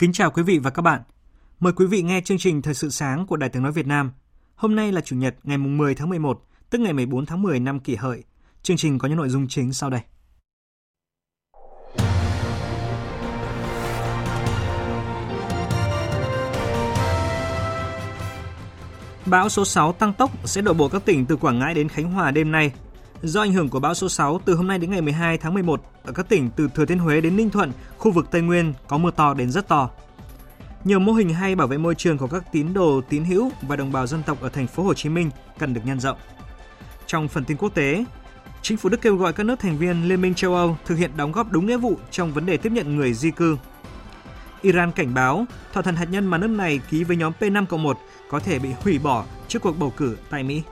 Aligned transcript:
Kính 0.00 0.12
chào 0.12 0.30
quý 0.30 0.42
vị 0.42 0.58
và 0.58 0.70
các 0.70 0.82
bạn. 0.82 1.02
Mời 1.58 1.72
quý 1.72 1.86
vị 1.86 2.02
nghe 2.02 2.20
chương 2.20 2.38
trình 2.38 2.62
Thời 2.62 2.74
sự 2.74 2.90
sáng 2.90 3.26
của 3.26 3.36
Đài 3.36 3.50
Tiếng 3.50 3.62
Nói 3.62 3.72
Việt 3.72 3.86
Nam. 3.86 4.12
Hôm 4.54 4.76
nay 4.76 4.92
là 4.92 5.00
Chủ 5.00 5.16
nhật 5.16 5.34
ngày 5.42 5.58
10 5.58 5.94
tháng 5.94 6.08
11, 6.08 6.44
tức 6.70 6.78
ngày 6.80 6.92
14 6.92 7.26
tháng 7.26 7.42
10 7.42 7.60
năm 7.60 7.80
kỷ 7.80 7.94
hợi. 7.94 8.24
Chương 8.62 8.76
trình 8.76 8.98
có 8.98 9.08
những 9.08 9.16
nội 9.16 9.28
dung 9.28 9.48
chính 9.48 9.72
sau 9.72 9.90
đây. 9.90 10.00
Bão 19.26 19.48
số 19.48 19.64
6 19.64 19.92
tăng 19.92 20.12
tốc 20.12 20.30
sẽ 20.44 20.60
đổ 20.60 20.74
bộ 20.74 20.88
các 20.88 21.04
tỉnh 21.04 21.26
từ 21.26 21.36
Quảng 21.36 21.58
Ngãi 21.58 21.74
đến 21.74 21.88
Khánh 21.88 22.12
Hòa 22.12 22.30
đêm 22.30 22.52
nay. 22.52 22.72
Do 23.22 23.40
ảnh 23.40 23.52
hưởng 23.52 23.68
của 23.68 23.80
bão 23.80 23.94
số 23.94 24.08
6, 24.08 24.40
từ 24.44 24.54
hôm 24.54 24.66
nay 24.66 24.78
đến 24.78 24.90
ngày 24.90 25.00
12 25.00 25.38
tháng 25.38 25.54
11, 25.54 25.82
ở 26.04 26.12
các 26.12 26.28
tỉnh 26.28 26.50
từ 26.56 26.68
Thừa 26.74 26.84
Thiên 26.84 26.98
Huế 26.98 27.20
đến 27.20 27.36
Ninh 27.36 27.50
Thuận, 27.50 27.72
khu 27.98 28.10
vực 28.10 28.26
Tây 28.30 28.42
Nguyên 28.42 28.74
có 28.88 28.98
mưa 28.98 29.10
to 29.10 29.34
đến 29.34 29.50
rất 29.50 29.68
to. 29.68 29.90
Nhiều 30.84 30.98
mô 30.98 31.12
hình 31.12 31.34
hay 31.34 31.54
bảo 31.54 31.66
vệ 31.66 31.78
môi 31.78 31.94
trường 31.94 32.18
của 32.18 32.26
các 32.26 32.52
tín 32.52 32.72
đồ, 32.74 33.00
tín 33.08 33.24
hữu 33.24 33.50
và 33.62 33.76
đồng 33.76 33.92
bào 33.92 34.06
dân 34.06 34.22
tộc 34.22 34.40
ở 34.40 34.48
thành 34.48 34.66
phố 34.66 34.82
Hồ 34.82 34.94
Chí 34.94 35.08
Minh 35.08 35.30
cần 35.58 35.74
được 35.74 35.80
nhân 35.84 36.00
rộng. 36.00 36.16
Trong 37.06 37.28
phần 37.28 37.44
tin 37.44 37.56
quốc 37.56 37.74
tế, 37.74 38.04
chính 38.62 38.76
phủ 38.78 38.88
Đức 38.88 39.00
kêu 39.00 39.16
gọi 39.16 39.32
các 39.32 39.44
nước 39.44 39.58
thành 39.58 39.78
viên 39.78 40.08
Liên 40.08 40.20
minh 40.20 40.34
châu 40.34 40.54
Âu 40.54 40.76
thực 40.86 40.94
hiện 40.94 41.10
đóng 41.16 41.32
góp 41.32 41.52
đúng 41.52 41.66
nghĩa 41.66 41.76
vụ 41.76 41.96
trong 42.10 42.32
vấn 42.32 42.46
đề 42.46 42.56
tiếp 42.56 42.72
nhận 42.72 42.96
người 42.96 43.14
di 43.14 43.30
cư. 43.30 43.56
Iran 44.62 44.92
cảnh 44.92 45.14
báo 45.14 45.44
thỏa 45.72 45.82
thuận 45.82 45.96
hạt 45.96 46.06
nhân 46.10 46.26
mà 46.26 46.38
nước 46.38 46.50
này 46.50 46.80
ký 46.90 47.04
với 47.04 47.16
nhóm 47.16 47.32
P5-1 47.40 47.94
có 48.30 48.40
thể 48.40 48.58
bị 48.58 48.68
hủy 48.84 48.98
bỏ 48.98 49.24
trước 49.48 49.62
cuộc 49.62 49.78
bầu 49.78 49.92
cử 49.96 50.16
tại 50.30 50.42
Mỹ. 50.42 50.62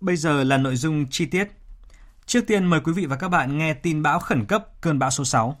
Bây 0.00 0.16
giờ 0.16 0.44
là 0.44 0.56
nội 0.56 0.76
dung 0.76 1.06
chi 1.10 1.26
tiết. 1.26 1.48
Trước 2.26 2.46
tiên 2.46 2.64
mời 2.64 2.80
quý 2.84 2.92
vị 2.92 3.06
và 3.06 3.16
các 3.16 3.28
bạn 3.28 3.58
nghe 3.58 3.74
tin 3.74 4.02
bão 4.02 4.18
khẩn 4.20 4.44
cấp 4.46 4.64
cơn 4.80 4.98
bão 4.98 5.10
số 5.10 5.24
6. 5.24 5.56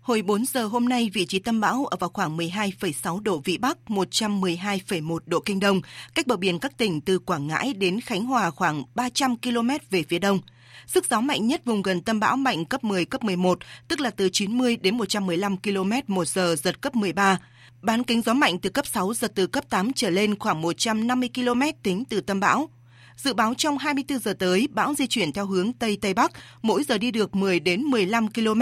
Hồi 0.00 0.22
4 0.22 0.44
giờ 0.46 0.66
hôm 0.66 0.88
nay, 0.88 1.10
vị 1.14 1.26
trí 1.26 1.38
tâm 1.38 1.60
bão 1.60 1.86
ở 1.86 1.96
vào 1.96 2.10
khoảng 2.10 2.36
12,6 2.36 3.20
độ 3.20 3.40
Vĩ 3.44 3.58
Bắc, 3.58 3.78
112,1 3.86 5.18
độ 5.26 5.40
Kinh 5.40 5.60
Đông, 5.60 5.80
cách 6.14 6.26
bờ 6.26 6.36
biển 6.36 6.58
các 6.58 6.78
tỉnh 6.78 7.00
từ 7.00 7.18
Quảng 7.18 7.46
Ngãi 7.46 7.74
đến 7.74 8.00
Khánh 8.00 8.24
Hòa 8.24 8.50
khoảng 8.50 8.82
300 8.94 9.36
km 9.36 9.68
về 9.90 10.02
phía 10.08 10.18
đông. 10.18 10.40
Sức 10.86 11.06
gió 11.10 11.20
mạnh 11.20 11.46
nhất 11.46 11.64
vùng 11.64 11.82
gần 11.82 12.00
tâm 12.00 12.20
bão 12.20 12.36
mạnh 12.36 12.64
cấp 12.64 12.84
10, 12.84 13.04
cấp 13.04 13.24
11, 13.24 13.58
tức 13.88 14.00
là 14.00 14.10
từ 14.10 14.28
90 14.32 14.76
đến 14.76 14.98
115 14.98 15.56
km 15.56 15.90
một 16.06 16.28
giờ, 16.28 16.56
giật 16.56 16.80
cấp 16.80 16.96
13. 16.96 17.38
Bán 17.82 18.02
kính 18.02 18.22
gió 18.22 18.34
mạnh 18.34 18.58
từ 18.58 18.70
cấp 18.70 18.86
6 18.86 19.14
giật 19.14 19.32
từ 19.34 19.46
cấp 19.46 19.70
8 19.70 19.92
trở 19.92 20.10
lên 20.10 20.38
khoảng 20.38 20.62
150 20.62 21.30
km 21.34 21.62
tính 21.82 22.04
từ 22.04 22.20
tâm 22.20 22.40
bão. 22.40 22.68
Dự 23.16 23.34
báo 23.34 23.54
trong 23.54 23.78
24 23.78 24.18
giờ 24.18 24.34
tới, 24.38 24.68
bão 24.70 24.94
di 24.94 25.06
chuyển 25.06 25.32
theo 25.32 25.46
hướng 25.46 25.72
Tây 25.72 25.98
Tây 26.00 26.14
Bắc, 26.14 26.32
mỗi 26.62 26.84
giờ 26.84 26.98
đi 26.98 27.10
được 27.10 27.36
10 27.36 27.60
đến 27.60 27.82
15 27.82 28.32
km, 28.32 28.60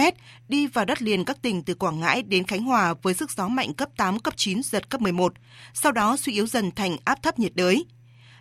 đi 0.49 0.67
vào 0.67 0.85
đất 0.85 1.03
liền 1.03 1.25
các 1.25 1.43
tỉnh 1.43 1.63
từ 1.63 1.75
Quảng 1.75 2.01
Ngãi 2.01 2.23
đến 2.23 2.45
Khánh 2.45 2.63
Hòa 2.63 2.95
với 3.03 3.15
sức 3.15 3.31
gió 3.31 3.49
mạnh 3.49 3.75
cấp 3.75 3.89
8, 3.97 4.19
cấp 4.19 4.37
9, 4.37 4.63
giật 4.63 4.91
cấp 4.91 5.01
11. 5.01 5.33
Sau 5.75 5.93
đó 5.93 6.17
suy 6.17 6.33
yếu 6.33 6.47
dần 6.47 6.71
thành 6.71 6.97
áp 7.05 7.23
thấp 7.23 7.39
nhiệt 7.39 7.53
đới. 7.55 7.85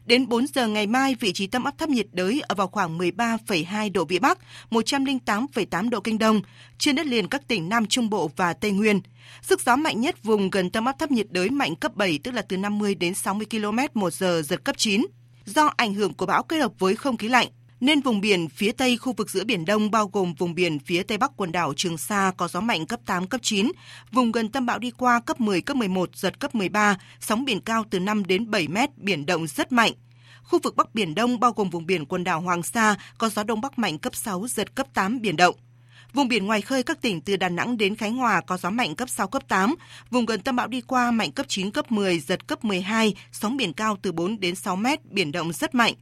Đến 0.06 0.28
4 0.28 0.46
giờ 0.48 0.68
ngày 0.68 0.88
mai, 0.88 1.16
vị 1.20 1.34
trí 1.34 1.48
tâm 1.48 1.64
áp 1.64 1.78
thấp 1.78 1.90
nhiệt 1.90 2.08
đới 2.12 2.42
ở 2.48 2.56
vào 2.56 2.68
khoảng 2.68 2.98
13,2 2.98 3.92
độ 3.92 4.06
Vĩ 4.06 4.20
Bắc, 4.20 4.40
108,8 4.72 5.90
độ 5.90 6.00
Kinh 6.02 6.18
Đông, 6.18 6.42
trên 6.78 6.96
đất 6.96 7.06
liền 7.06 7.28
các 7.28 7.48
tỉnh 7.48 7.70
Nam 7.70 7.86
Trung 7.86 8.10
Bộ 8.10 8.32
và 8.36 8.54
Tây 8.54 8.72
Nguyên. 8.72 9.02
Sức 9.42 9.62
gió 9.62 9.76
mạnh 9.76 10.02
nhất 10.02 10.24
vùng 10.24 10.50
gần 10.50 10.70
tâm 10.70 10.86
áp 10.86 11.00
thấp 11.00 11.12
nhiệt 11.12 11.28
đới 11.30 11.50
mạnh 11.50 11.76
cấp 11.76 11.96
7, 11.96 12.20
tức 12.24 12.32
là 12.32 12.42
từ 12.42 12.58
50 12.58 12.96
đến 12.96 13.14
60 13.14 13.48
km 13.52 14.00
một 14.00 14.14
giờ, 14.14 14.42
giật 14.42 14.64
cấp 14.64 14.78
9. 14.78 15.06
Do 15.46 15.74
ảnh 15.78 15.94
hưởng 15.94 16.14
của 16.14 16.26
bão 16.26 16.44
kết 16.44 16.58
hợp 16.58 16.72
với 16.80 16.96
không 16.96 17.18
khí 17.18 17.28
lạnh, 17.28 17.48
nên 17.80 18.02
vùng 18.02 18.22
biển 18.22 18.50
phía 18.50 18.72
Tây 18.72 18.98
khu 18.98 19.14
vực 19.14 19.30
giữa 19.30 19.44
Biển 19.44 19.66
Đông 19.66 19.92
bao 19.92 20.08
gồm 20.08 20.34
vùng 20.34 20.56
biển 20.56 20.80
phía 20.80 21.04
Tây 21.04 21.18
Bắc 21.18 21.32
quần 21.38 21.52
đảo 21.52 21.74
Trường 21.74 21.98
Sa 21.98 22.32
có 22.38 22.48
gió 22.48 22.62
mạnh 22.62 22.86
cấp 22.86 23.00
8, 23.06 23.28
cấp 23.28 23.42
9, 23.44 23.72
vùng 24.12 24.32
gần 24.32 24.50
tâm 24.50 24.66
bão 24.66 24.80
đi 24.80 24.92
qua 24.92 25.20
cấp 25.20 25.40
10, 25.40 25.62
cấp 25.62 25.78
11, 25.78 26.16
giật 26.16 26.40
cấp 26.40 26.56
13, 26.56 26.98
sóng 27.20 27.46
biển 27.46 27.62
cao 27.62 27.84
từ 27.90 28.00
5 28.00 28.26
đến 28.26 28.52
7 28.52 28.68
mét, 28.68 28.98
biển 28.98 29.26
động 29.26 29.48
rất 29.48 29.72
mạnh. 29.72 29.92
Khu 30.44 30.60
vực 30.64 30.76
Bắc 30.76 30.96
Biển 30.96 31.16
Đông 31.16 31.40
bao 31.40 31.52
gồm 31.52 31.70
vùng 31.70 31.86
biển 31.86 32.06
quần 32.06 32.24
đảo 32.24 32.42
Hoàng 32.42 32.64
Sa 32.64 32.96
có 33.18 33.30
gió 33.30 33.44
Đông 33.44 33.62
Bắc 33.62 33.80
mạnh 33.80 33.98
cấp 33.98 34.16
6, 34.16 34.48
giật 34.48 34.76
cấp 34.76 34.88
8, 34.94 35.22
biển 35.22 35.36
động. 35.36 35.56
Vùng 36.14 36.28
biển 36.28 36.46
ngoài 36.46 36.62
khơi 36.62 36.84
các 36.84 37.02
tỉnh 37.02 37.22
từ 37.22 37.36
Đà 37.36 37.50
Nẵng 37.50 37.78
đến 37.78 37.96
Khánh 37.96 38.16
Hòa 38.16 38.42
có 38.42 38.58
gió 38.58 38.70
mạnh 38.70 38.96
cấp 38.96 39.10
6, 39.10 39.28
cấp 39.28 39.44
8. 39.48 39.76
Vùng 40.10 40.26
gần 40.26 40.42
tâm 40.42 40.56
bão 40.56 40.68
đi 40.68 40.82
qua 40.82 41.12
mạnh 41.12 41.32
cấp 41.32 41.46
9, 41.50 41.72
cấp 41.72 41.92
10, 41.92 42.20
giật 42.20 42.48
cấp 42.48 42.66
12, 42.66 43.16
sóng 43.32 43.58
biển 43.58 43.74
cao 43.74 43.98
từ 44.02 44.12
4 44.12 44.40
đến 44.40 44.56
6 44.56 44.76
mét, 44.76 45.06
biển 45.06 45.32
động 45.32 45.54
rất 45.54 45.76
mạnh. 45.76 45.94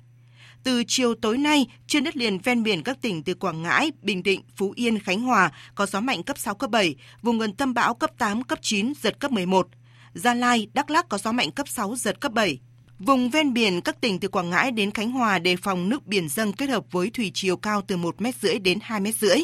Từ 0.64 0.84
chiều 0.88 1.16
tối 1.16 1.38
nay, 1.38 1.68
trên 1.88 2.04
đất 2.04 2.18
liền 2.18 2.38
ven 2.38 2.64
biển 2.64 2.84
các 2.84 3.02
tỉnh 3.02 3.24
từ 3.24 3.34
Quảng 3.34 3.62
Ngãi, 3.62 3.92
Bình 4.02 4.24
Định, 4.24 4.42
Phú 4.56 4.74
Yên, 4.76 5.00
Khánh 5.00 5.22
Hòa 5.22 5.52
có 5.76 5.86
gió 5.86 6.00
mạnh 6.00 6.24
cấp 6.24 6.38
6, 6.38 6.56
cấp 6.56 6.70
7, 6.70 6.96
vùng 7.22 7.40
gần 7.40 7.54
tâm 7.54 7.74
bão 7.74 7.94
cấp 7.94 8.12
8, 8.18 8.44
cấp 8.44 8.60
9, 8.62 8.94
giật 9.02 9.20
cấp 9.20 9.32
11. 9.32 9.68
Gia 10.14 10.34
Lai, 10.34 10.68
Đắk 10.74 10.90
Lắk 10.90 11.10
có 11.10 11.18
gió 11.18 11.32
mạnh 11.32 11.52
cấp 11.52 11.68
6, 11.68 11.96
giật 11.96 12.20
cấp 12.20 12.32
7. 12.34 12.60
Vùng 13.00 13.30
ven 13.30 13.54
biển 13.54 13.82
các 13.82 14.02
tỉnh 14.02 14.20
từ 14.20 14.28
Quảng 14.28 14.50
Ngãi 14.50 14.72
đến 14.72 14.92
Khánh 14.92 15.12
Hòa 15.12 15.40
đề 15.40 15.56
phòng 15.56 15.90
nước 15.90 16.08
biển 16.08 16.30
dâng 16.30 16.54
kết 16.54 16.70
hợp 16.70 16.84
với 16.92 17.10
thủy 17.10 17.32
chiều 17.34 17.58
cao 17.58 17.82
từ 17.88 17.98
1 17.98 18.22
mét 18.22 18.36
rưỡi 18.42 18.60
đến 18.60 18.80
2 18.82 19.00
mét 19.00 19.16
rưỡi. 19.16 19.38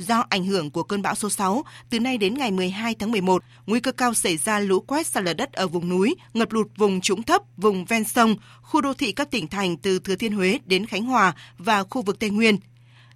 Do 0.00 0.24
ảnh 0.28 0.44
hưởng 0.44 0.70
của 0.70 0.82
cơn 0.82 1.02
bão 1.02 1.14
số 1.14 1.30
6, 1.30 1.64
từ 1.90 2.00
nay 2.00 2.18
đến 2.18 2.34
ngày 2.34 2.50
12 2.50 2.94
tháng 2.94 3.10
11, 3.10 3.42
nguy 3.66 3.80
cơ 3.80 3.92
cao 3.92 4.14
xảy 4.14 4.36
ra 4.36 4.58
lũ 4.58 4.80
quét 4.80 5.06
sạt 5.06 5.24
lở 5.24 5.34
đất 5.34 5.52
ở 5.52 5.68
vùng 5.68 5.88
núi, 5.88 6.14
ngập 6.34 6.52
lụt 6.52 6.66
vùng 6.76 7.00
trũng 7.00 7.22
thấp, 7.22 7.42
vùng 7.56 7.84
ven 7.84 8.04
sông, 8.04 8.36
khu 8.62 8.80
đô 8.80 8.94
thị 8.94 9.12
các 9.12 9.30
tỉnh 9.30 9.48
thành 9.48 9.76
từ 9.76 9.98
Thừa 9.98 10.16
Thiên 10.16 10.32
Huế 10.32 10.58
đến 10.66 10.86
Khánh 10.86 11.04
Hòa 11.04 11.34
và 11.58 11.84
khu 11.84 12.02
vực 12.02 12.18
Tây 12.18 12.30
Nguyên. 12.30 12.56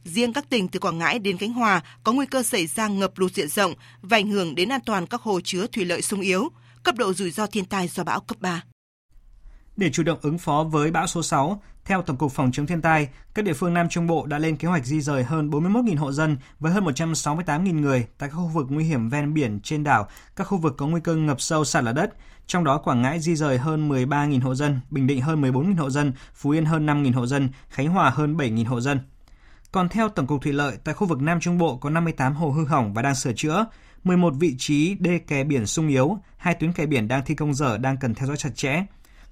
Riêng 0.04 0.32
các 0.32 0.50
tỉnh 0.50 0.68
từ 0.68 0.80
Quảng 0.80 0.98
Ngãi 0.98 1.18
đến 1.18 1.38
Khánh 1.38 1.52
Hòa 1.52 1.82
có 2.04 2.12
nguy 2.12 2.26
cơ 2.26 2.42
xảy 2.42 2.66
ra 2.66 2.88
ngập 2.88 3.18
lụt 3.18 3.32
diện 3.32 3.48
rộng 3.48 3.74
và 4.02 4.16
ảnh 4.16 4.30
hưởng 4.30 4.54
đến 4.54 4.68
an 4.68 4.80
toàn 4.86 5.06
các 5.06 5.20
hồ 5.20 5.40
chứa 5.44 5.66
thủy 5.66 5.84
lợi 5.84 6.02
sung 6.02 6.20
yếu, 6.20 6.48
cấp 6.82 6.94
độ 6.96 7.12
rủi 7.12 7.30
ro 7.30 7.46
thiên 7.46 7.64
tai 7.64 7.88
do 7.88 8.04
bão 8.04 8.20
cấp 8.20 8.40
3. 8.40 8.62
Để 9.76 9.90
chủ 9.92 10.02
động 10.02 10.18
ứng 10.22 10.38
phó 10.38 10.64
với 10.64 10.90
bão 10.90 11.06
số 11.06 11.22
6, 11.22 11.62
theo 11.84 12.02
Tổng 12.02 12.16
cục 12.16 12.32
Phòng 12.32 12.52
chống 12.52 12.66
thiên 12.66 12.82
tai, 12.82 13.08
các 13.34 13.44
địa 13.44 13.52
phương 13.52 13.74
Nam 13.74 13.88
Trung 13.88 14.06
Bộ 14.06 14.26
đã 14.26 14.38
lên 14.38 14.56
kế 14.56 14.68
hoạch 14.68 14.84
di 14.84 15.00
rời 15.00 15.24
hơn 15.24 15.50
41.000 15.50 15.96
hộ 15.96 16.12
dân 16.12 16.36
với 16.60 16.72
hơn 16.72 16.84
168.000 16.84 17.80
người 17.80 18.06
tại 18.18 18.28
các 18.28 18.36
khu 18.36 18.48
vực 18.48 18.66
nguy 18.70 18.84
hiểm 18.84 19.08
ven 19.08 19.34
biển 19.34 19.60
trên 19.60 19.84
đảo, 19.84 20.08
các 20.36 20.44
khu 20.44 20.58
vực 20.58 20.74
có 20.76 20.86
nguy 20.86 21.00
cơ 21.00 21.16
ngập 21.16 21.40
sâu 21.40 21.64
sạt 21.64 21.84
lở 21.84 21.92
đất. 21.92 22.14
Trong 22.46 22.64
đó 22.64 22.78
Quảng 22.78 23.02
Ngãi 23.02 23.20
di 23.20 23.36
rời 23.36 23.58
hơn 23.58 23.88
13.000 23.88 24.40
hộ 24.40 24.54
dân, 24.54 24.80
Bình 24.90 25.06
Định 25.06 25.20
hơn 25.20 25.42
14.000 25.42 25.76
hộ 25.76 25.90
dân, 25.90 26.12
Phú 26.34 26.50
Yên 26.50 26.64
hơn 26.64 26.86
5.000 26.86 27.12
hộ 27.12 27.26
dân, 27.26 27.48
Khánh 27.68 27.88
Hòa 27.88 28.10
hơn 28.10 28.36
7.000 28.36 28.66
hộ 28.66 28.80
dân. 28.80 29.00
Còn 29.72 29.88
theo 29.88 30.08
Tổng 30.08 30.26
cục 30.26 30.42
Thủy 30.42 30.52
lợi, 30.52 30.76
tại 30.84 30.94
khu 30.94 31.06
vực 31.06 31.22
Nam 31.22 31.40
Trung 31.40 31.58
Bộ 31.58 31.76
có 31.76 31.90
58 31.90 32.34
hồ 32.34 32.50
hư 32.50 32.64
hỏng 32.64 32.94
và 32.94 33.02
đang 33.02 33.14
sửa 33.14 33.32
chữa, 33.32 33.66
11 34.04 34.34
vị 34.38 34.54
trí 34.58 34.94
đê 34.94 35.18
kè 35.18 35.44
biển 35.44 35.66
sung 35.66 35.88
yếu, 35.88 36.18
hai 36.36 36.54
tuyến 36.54 36.72
kè 36.72 36.86
biển 36.86 37.08
đang 37.08 37.24
thi 37.24 37.34
công 37.34 37.54
dở 37.54 37.78
đang 37.78 37.96
cần 37.96 38.14
theo 38.14 38.26
dõi 38.26 38.36
chặt 38.36 38.50
chẽ. 38.56 38.84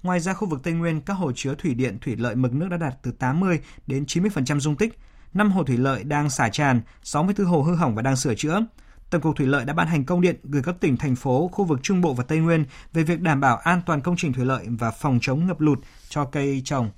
Ngoài 0.03 0.19
ra 0.19 0.33
khu 0.33 0.47
vực 0.47 0.59
Tây 0.63 0.73
Nguyên, 0.73 1.01
các 1.01 1.13
hồ 1.13 1.31
chứa 1.35 1.55
thủy 1.55 1.73
điện, 1.73 1.97
thủy 2.01 2.15
lợi 2.15 2.35
mực 2.35 2.53
nước 2.53 2.67
đã 2.71 2.77
đạt 2.77 2.93
từ 3.01 3.11
80 3.11 3.59
đến 3.87 4.05
90% 4.05 4.59
dung 4.59 4.75
tích. 4.75 4.99
5 5.33 5.51
hồ 5.51 5.63
thủy 5.63 5.77
lợi 5.77 6.03
đang 6.03 6.29
xả 6.29 6.49
tràn, 6.49 6.81
64 7.03 7.47
hồ 7.47 7.61
hư 7.61 7.75
hỏng 7.75 7.95
và 7.95 8.01
đang 8.01 8.15
sửa 8.15 8.35
chữa. 8.35 8.61
Tổng 9.09 9.21
cục 9.21 9.35
Thủy 9.35 9.47
lợi 9.47 9.65
đã 9.65 9.73
ban 9.73 9.87
hành 9.87 10.05
công 10.05 10.21
điện 10.21 10.35
gửi 10.43 10.63
các 10.63 10.75
tỉnh, 10.79 10.97
thành 10.97 11.15
phố, 11.15 11.47
khu 11.47 11.65
vực 11.65 11.79
Trung 11.83 12.01
Bộ 12.01 12.13
và 12.13 12.23
Tây 12.23 12.39
Nguyên 12.39 12.65
về 12.93 13.03
việc 13.03 13.21
đảm 13.21 13.39
bảo 13.39 13.57
an 13.57 13.81
toàn 13.85 14.01
công 14.01 14.15
trình 14.17 14.33
thủy 14.33 14.45
lợi 14.45 14.65
và 14.69 14.91
phòng 14.91 15.19
chống 15.21 15.47
ngập 15.47 15.61
lụt 15.61 15.79
cho 16.09 16.25
cây 16.25 16.61
trồng. 16.65 16.89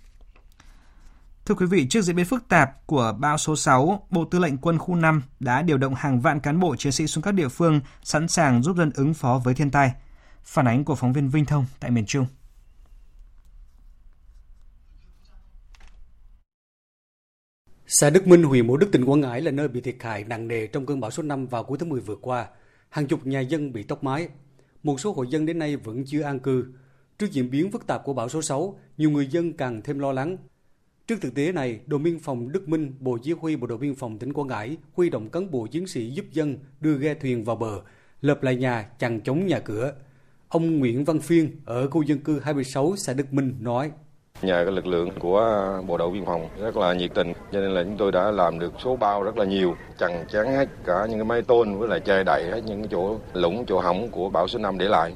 Thưa 1.45 1.55
quý 1.55 1.65
vị, 1.65 1.87
trước 1.89 2.01
diễn 2.01 2.15
biến 2.15 2.25
phức 2.25 2.47
tạp 2.47 2.87
của 2.87 3.15
bão 3.19 3.37
số 3.37 3.55
6, 3.55 4.07
Bộ 4.09 4.25
Tư 4.25 4.39
lệnh 4.39 4.57
Quân 4.57 4.77
khu 4.77 4.95
5 4.95 5.21
đã 5.39 5.61
điều 5.61 5.77
động 5.77 5.95
hàng 5.95 6.21
vạn 6.21 6.39
cán 6.39 6.59
bộ 6.59 6.75
chiến 6.75 6.91
sĩ 6.91 7.07
xuống 7.07 7.23
các 7.23 7.33
địa 7.33 7.47
phương 7.47 7.79
sẵn 8.03 8.27
sàng 8.27 8.63
giúp 8.63 8.77
dân 8.77 8.91
ứng 8.95 9.13
phó 9.13 9.41
với 9.43 9.53
thiên 9.53 9.71
tai. 9.71 9.91
Phản 10.43 10.67
ánh 10.67 10.83
của 10.83 10.95
phóng 10.95 11.13
viên 11.13 11.29
Vinh 11.29 11.45
Thông 11.45 11.65
tại 11.79 11.91
miền 11.91 12.05
Trung. 12.05 12.25
Xã 17.87 18.09
Đức 18.09 18.27
Minh, 18.27 18.43
huyện 18.43 18.67
Mộ 18.67 18.77
Đức, 18.77 18.91
tỉnh 18.91 19.05
Quảng 19.05 19.21
Ngãi 19.21 19.41
là 19.41 19.51
nơi 19.51 19.67
bị 19.67 19.81
thiệt 19.81 19.95
hại 19.99 20.23
nặng 20.23 20.47
nề 20.47 20.67
trong 20.67 20.85
cơn 20.85 20.99
bão 20.99 21.11
số 21.11 21.23
5 21.23 21.47
vào 21.47 21.63
cuối 21.63 21.77
tháng 21.77 21.89
10 21.89 22.01
vừa 22.01 22.15
qua. 22.15 22.47
Hàng 22.89 23.07
chục 23.07 23.27
nhà 23.27 23.39
dân 23.39 23.73
bị 23.73 23.83
tốc 23.83 24.03
mái. 24.03 24.27
Một 24.83 24.99
số 24.99 25.11
hộ 25.11 25.23
dân 25.23 25.45
đến 25.45 25.59
nay 25.59 25.75
vẫn 25.75 26.03
chưa 26.05 26.21
an 26.21 26.39
cư. 26.39 26.65
Trước 27.17 27.31
diễn 27.31 27.51
biến 27.51 27.71
phức 27.71 27.87
tạp 27.87 28.03
của 28.03 28.13
bão 28.13 28.29
số 28.29 28.41
6, 28.41 28.79
nhiều 28.97 29.09
người 29.09 29.27
dân 29.27 29.53
càng 29.53 29.81
thêm 29.81 29.99
lo 29.99 30.11
lắng. 30.11 30.37
Trước 31.07 31.21
thực 31.21 31.35
tế 31.35 31.51
này, 31.51 31.79
đồn 31.85 32.03
biên 32.03 32.19
phòng 32.19 32.51
Đức 32.51 32.69
Minh, 32.69 32.93
Bộ 32.99 33.17
Chỉ 33.23 33.31
huy 33.31 33.55
Bộ 33.55 33.67
đội 33.67 33.77
biên 33.77 33.95
phòng 33.95 34.19
tỉnh 34.19 34.33
Quảng 34.33 34.47
Ngãi 34.47 34.77
huy 34.93 35.09
động 35.09 35.29
cán 35.29 35.51
bộ 35.51 35.67
chiến 35.67 35.87
sĩ 35.87 36.09
giúp 36.09 36.25
dân 36.31 36.57
đưa 36.81 36.97
ghe 36.97 37.13
thuyền 37.13 37.43
vào 37.43 37.55
bờ, 37.55 37.81
lập 38.21 38.43
lại 38.43 38.55
nhà, 38.55 38.89
chặn 38.99 39.21
chống 39.21 39.45
nhà 39.45 39.59
cửa. 39.59 39.93
Ông 40.47 40.79
Nguyễn 40.79 41.03
Văn 41.03 41.19
Phiên 41.19 41.51
ở 41.65 41.89
khu 41.89 42.01
dân 42.01 42.19
cư 42.19 42.39
26 42.39 42.95
xã 42.97 43.13
Đức 43.13 43.33
Minh 43.33 43.55
nói: 43.59 43.91
Nhờ 44.41 44.63
cái 44.65 44.73
lực 44.73 44.87
lượng 44.87 45.09
của 45.19 45.39
à, 45.39 45.81
bộ 45.87 45.97
đội 45.97 46.11
biên 46.11 46.25
phòng 46.25 46.49
rất 46.61 46.77
là 46.77 46.93
nhiệt 46.93 47.11
tình, 47.13 47.33
cho 47.51 47.61
nên 47.61 47.71
là 47.71 47.83
chúng 47.83 47.97
tôi 47.97 48.11
đã 48.11 48.31
làm 48.31 48.59
được 48.59 48.73
số 48.83 48.95
bao 48.95 49.23
rất 49.23 49.37
là 49.37 49.45
nhiều, 49.45 49.75
chằng 49.99 50.25
chán 50.31 50.47
hết 50.47 50.69
cả 50.85 51.05
những 51.09 51.19
cái 51.19 51.25
máy 51.25 51.41
tôn 51.41 51.75
với 51.77 51.89
lại 51.89 51.99
che 51.99 52.23
đậy 52.23 52.43
hết 52.43 52.61
những 52.65 52.79
cái 52.79 52.87
chỗ 52.91 53.17
lũng, 53.33 53.65
chỗ 53.67 53.79
hỏng 53.79 54.09
của 54.11 54.29
bão 54.29 54.47
số 54.47 54.59
5 54.59 54.77
để 54.77 54.85
lại. 54.85 55.13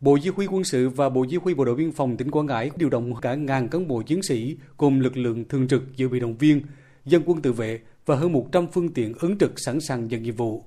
Bộ 0.00 0.18
Chỉ 0.22 0.30
huy 0.30 0.46
quân 0.46 0.64
sự 0.64 0.88
và 0.88 1.08
Bộ 1.08 1.24
Chỉ 1.30 1.36
huy 1.36 1.54
Bộ 1.54 1.64
đội 1.64 1.74
biên 1.74 1.92
phòng 1.92 2.16
tỉnh 2.16 2.30
Quảng 2.30 2.46
Ngãi 2.46 2.70
điều 2.76 2.88
động 2.88 3.14
cả 3.14 3.34
ngàn 3.34 3.68
cán 3.68 3.88
bộ 3.88 4.02
chiến 4.02 4.22
sĩ 4.22 4.56
cùng 4.76 5.00
lực 5.00 5.16
lượng 5.16 5.44
thường 5.48 5.68
trực 5.68 5.82
dự 5.96 6.08
bị 6.08 6.20
động 6.20 6.36
viên, 6.36 6.62
dân 7.04 7.22
quân 7.26 7.42
tự 7.42 7.52
vệ 7.52 7.80
và 8.06 8.16
hơn 8.16 8.32
100 8.32 8.66
phương 8.66 8.88
tiện 8.88 9.14
ứng 9.20 9.38
trực 9.38 9.52
sẵn 9.56 9.80
sàng 9.80 10.08
nhận 10.08 10.22
nhiệm 10.22 10.34
vụ. 10.34 10.64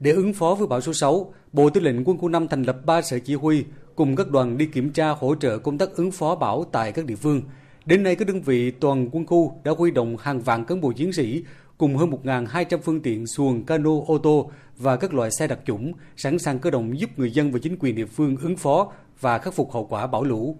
Để 0.00 0.10
ứng 0.10 0.32
phó 0.32 0.54
với 0.54 0.66
bão 0.66 0.80
số 0.80 0.92
6, 0.92 1.32
Bộ 1.52 1.70
Tư 1.70 1.80
lệnh 1.80 2.04
Quân 2.04 2.18
khu 2.18 2.28
5 2.28 2.48
thành 2.48 2.62
lập 2.62 2.86
3 2.86 3.02
sở 3.02 3.18
chỉ 3.18 3.34
huy 3.34 3.64
cùng 3.96 4.16
các 4.16 4.30
đoàn 4.30 4.58
đi 4.58 4.66
kiểm 4.66 4.92
tra 4.92 5.08
hỗ 5.10 5.34
trợ 5.34 5.58
công 5.58 5.78
tác 5.78 5.96
ứng 5.96 6.10
phó 6.10 6.34
bão 6.34 6.64
tại 6.72 6.92
các 6.92 7.04
địa 7.04 7.14
phương. 7.14 7.42
Đến 7.86 8.02
nay, 8.02 8.16
các 8.16 8.28
đơn 8.28 8.42
vị 8.42 8.70
toàn 8.70 9.08
quân 9.12 9.26
khu 9.26 9.60
đã 9.64 9.72
huy 9.78 9.90
động 9.90 10.16
hàng 10.16 10.40
vạn 10.40 10.64
cán 10.64 10.80
bộ 10.80 10.92
chiến 10.92 11.12
sĩ 11.12 11.44
cùng 11.78 11.96
hơn 11.96 12.10
1.200 12.24 12.78
phương 12.78 13.00
tiện 13.00 13.26
xuồng, 13.26 13.64
cano, 13.64 13.90
ô 14.06 14.18
tô 14.18 14.50
và 14.76 14.96
các 14.96 15.14
loại 15.14 15.30
xe 15.30 15.46
đặc 15.46 15.58
chủng 15.66 15.92
sẵn 16.16 16.38
sàng 16.38 16.58
cơ 16.58 16.70
động 16.70 16.98
giúp 16.98 17.10
người 17.16 17.30
dân 17.30 17.52
và 17.52 17.58
chính 17.62 17.76
quyền 17.80 17.94
địa 17.94 18.06
phương 18.06 18.36
ứng 18.42 18.56
phó 18.56 18.92
và 19.20 19.38
khắc 19.38 19.54
phục 19.54 19.72
hậu 19.72 19.86
quả 19.86 20.06
bão 20.06 20.24
lũ. 20.24 20.56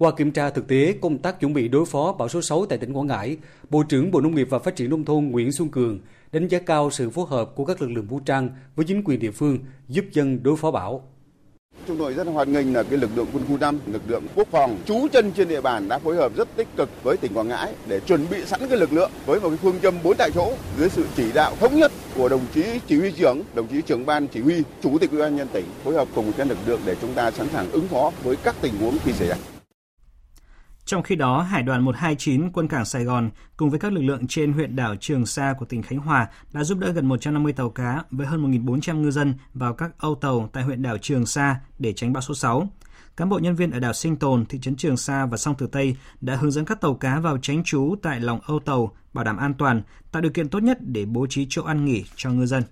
Qua 0.00 0.10
kiểm 0.10 0.32
tra 0.32 0.50
thực 0.50 0.68
tế 0.68 0.94
công 1.00 1.18
tác 1.18 1.40
chuẩn 1.40 1.52
bị 1.52 1.68
đối 1.68 1.86
phó 1.86 2.12
bão 2.12 2.28
số 2.28 2.42
6 2.42 2.66
tại 2.66 2.78
tỉnh 2.78 2.92
Quảng 2.92 3.06
Ngãi, 3.06 3.36
Bộ 3.70 3.82
trưởng 3.82 4.10
Bộ 4.10 4.20
Nông 4.20 4.34
nghiệp 4.34 4.46
và 4.50 4.58
Phát 4.58 4.76
triển 4.76 4.90
Nông 4.90 5.04
thôn 5.04 5.24
Nguyễn 5.24 5.52
Xuân 5.52 5.68
Cường 5.68 5.98
đánh 6.32 6.48
giá 6.48 6.58
cao 6.58 6.90
sự 6.90 7.10
phối 7.10 7.26
hợp 7.28 7.50
của 7.54 7.64
các 7.64 7.82
lực 7.82 7.90
lượng 7.90 8.06
vũ 8.06 8.20
trang 8.20 8.48
với 8.76 8.86
chính 8.86 9.02
quyền 9.04 9.20
địa 9.20 9.30
phương 9.30 9.58
giúp 9.88 10.04
dân 10.12 10.42
đối 10.42 10.56
phó 10.56 10.70
bão. 10.70 11.02
Chúng 11.86 11.98
tôi 11.98 12.14
rất 12.14 12.26
hoan 12.26 12.52
nghênh 12.52 12.74
là 12.74 12.82
cái 12.82 12.98
lực 12.98 13.10
lượng 13.16 13.26
quân 13.32 13.44
khu 13.48 13.56
5, 13.56 13.78
lực 13.86 14.02
lượng 14.06 14.26
quốc 14.34 14.48
phòng 14.50 14.78
trú 14.86 15.06
chân 15.12 15.32
trên 15.32 15.48
địa 15.48 15.60
bàn 15.60 15.88
đã 15.88 15.98
phối 15.98 16.16
hợp 16.16 16.36
rất 16.36 16.48
tích 16.56 16.68
cực 16.76 16.88
với 17.02 17.16
tỉnh 17.16 17.34
Quảng 17.34 17.48
Ngãi 17.48 17.74
để 17.88 18.00
chuẩn 18.00 18.26
bị 18.30 18.44
sẵn 18.46 18.60
cái 18.68 18.78
lực 18.78 18.92
lượng 18.92 19.10
với 19.26 19.40
một 19.40 19.48
cái 19.48 19.58
phương 19.62 19.80
châm 19.82 19.94
bốn 20.02 20.16
tại 20.16 20.30
chỗ 20.34 20.52
dưới 20.78 20.88
sự 20.88 21.06
chỉ 21.16 21.32
đạo 21.34 21.56
thống 21.60 21.76
nhất 21.76 21.92
của 22.16 22.28
đồng 22.28 22.46
chí 22.54 22.64
chỉ 22.86 22.98
huy 22.98 23.12
trưởng, 23.12 23.42
đồng 23.54 23.66
chí 23.66 23.82
trưởng 23.82 24.06
ban 24.06 24.26
chỉ 24.26 24.40
huy, 24.40 24.62
chủ 24.82 24.98
tịch 24.98 25.10
ủy 25.10 25.20
ban 25.20 25.36
nhân 25.36 25.48
tỉnh 25.52 25.66
phối 25.84 25.94
hợp 25.94 26.08
cùng 26.14 26.32
các 26.36 26.46
lực 26.48 26.58
lượng 26.66 26.80
để 26.84 26.96
chúng 27.00 27.14
ta 27.14 27.30
sẵn 27.30 27.48
sàng 27.52 27.70
ứng 27.70 27.88
phó 27.88 28.12
với 28.22 28.36
các 28.36 28.56
tình 28.60 28.72
huống 28.80 28.98
khi 29.04 29.12
xảy 29.12 29.28
ra. 29.28 29.36
Trong 30.90 31.02
khi 31.02 31.16
đó, 31.16 31.42
Hải 31.42 31.62
đoàn 31.62 31.82
129 31.84 32.50
quân 32.52 32.68
cảng 32.68 32.84
Sài 32.84 33.04
Gòn 33.04 33.30
cùng 33.56 33.70
với 33.70 33.78
các 33.78 33.92
lực 33.92 34.00
lượng 34.00 34.26
trên 34.26 34.52
huyện 34.52 34.76
đảo 34.76 34.96
Trường 35.00 35.26
Sa 35.26 35.54
của 35.58 35.64
tỉnh 35.64 35.82
Khánh 35.82 35.98
Hòa 35.98 36.28
đã 36.52 36.64
giúp 36.64 36.78
đỡ 36.78 36.92
gần 36.92 37.06
150 37.06 37.52
tàu 37.52 37.70
cá 37.70 38.02
với 38.10 38.26
hơn 38.26 38.52
1.400 38.52 39.00
ngư 39.00 39.10
dân 39.10 39.34
vào 39.54 39.74
các 39.74 39.90
âu 39.98 40.14
tàu 40.14 40.48
tại 40.52 40.62
huyện 40.62 40.82
đảo 40.82 40.98
Trường 40.98 41.26
Sa 41.26 41.56
để 41.78 41.92
tránh 41.92 42.12
bão 42.12 42.20
số 42.20 42.34
6. 42.34 42.68
Cán 43.16 43.28
bộ 43.28 43.38
nhân 43.38 43.54
viên 43.56 43.70
ở 43.70 43.80
đảo 43.80 43.92
Sinh 43.92 44.16
Tồn, 44.16 44.46
thị 44.46 44.58
trấn 44.60 44.76
Trường 44.76 44.96
Sa 44.96 45.26
và 45.26 45.36
sông 45.36 45.54
Tử 45.54 45.66
Tây 45.66 45.96
đã 46.20 46.36
hướng 46.36 46.50
dẫn 46.50 46.64
các 46.64 46.80
tàu 46.80 46.94
cá 46.94 47.20
vào 47.20 47.38
tránh 47.38 47.62
trú 47.64 47.94
tại 48.02 48.20
lòng 48.20 48.40
âu 48.46 48.60
tàu, 48.60 48.96
bảo 49.12 49.24
đảm 49.24 49.36
an 49.36 49.54
toàn, 49.54 49.82
tạo 50.12 50.22
điều 50.22 50.32
kiện 50.32 50.48
tốt 50.48 50.62
nhất 50.62 50.78
để 50.80 51.04
bố 51.04 51.26
trí 51.26 51.46
chỗ 51.50 51.62
ăn 51.62 51.84
nghỉ 51.84 52.04
cho 52.16 52.30
ngư 52.30 52.46
dân. 52.46 52.62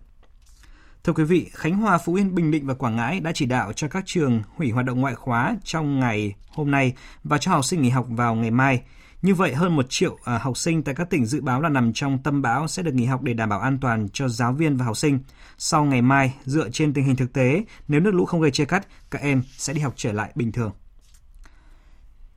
Thưa 1.04 1.12
quý 1.12 1.24
vị, 1.24 1.50
Khánh 1.52 1.76
Hòa, 1.76 1.98
Phú 1.98 2.14
Yên, 2.14 2.34
Bình 2.34 2.50
Định 2.50 2.66
và 2.66 2.74
Quảng 2.74 2.96
Ngãi 2.96 3.20
đã 3.20 3.32
chỉ 3.34 3.46
đạo 3.46 3.72
cho 3.72 3.88
các 3.88 4.02
trường 4.06 4.42
hủy 4.56 4.70
hoạt 4.70 4.86
động 4.86 5.00
ngoại 5.00 5.14
khóa 5.14 5.56
trong 5.64 6.00
ngày 6.00 6.34
hôm 6.50 6.70
nay 6.70 6.92
và 7.24 7.38
cho 7.38 7.50
học 7.50 7.64
sinh 7.64 7.82
nghỉ 7.82 7.88
học 7.88 8.06
vào 8.08 8.34
ngày 8.34 8.50
mai. 8.50 8.82
Như 9.22 9.34
vậy, 9.34 9.54
hơn 9.54 9.76
1 9.76 9.86
triệu 9.88 10.18
à, 10.24 10.38
học 10.38 10.56
sinh 10.56 10.82
tại 10.82 10.94
các 10.94 11.10
tỉnh 11.10 11.26
dự 11.26 11.40
báo 11.40 11.60
là 11.60 11.68
nằm 11.68 11.92
trong 11.92 12.22
tâm 12.22 12.42
bão 12.42 12.68
sẽ 12.68 12.82
được 12.82 12.94
nghỉ 12.94 13.04
học 13.04 13.22
để 13.22 13.34
đảm 13.34 13.48
bảo 13.48 13.60
an 13.60 13.78
toàn 13.80 14.08
cho 14.12 14.28
giáo 14.28 14.52
viên 14.52 14.76
và 14.76 14.84
học 14.84 14.96
sinh. 14.96 15.18
Sau 15.58 15.84
ngày 15.84 16.02
mai, 16.02 16.34
dựa 16.44 16.70
trên 16.70 16.92
tình 16.92 17.04
hình 17.04 17.16
thực 17.16 17.32
tế, 17.32 17.64
nếu 17.88 18.00
nước 18.00 18.14
lũ 18.14 18.24
không 18.24 18.40
gây 18.40 18.50
chia 18.50 18.64
cắt, 18.64 18.86
các 19.10 19.22
em 19.22 19.42
sẽ 19.56 19.72
đi 19.72 19.80
học 19.80 19.92
trở 19.96 20.12
lại 20.12 20.32
bình 20.34 20.52
thường. 20.52 20.72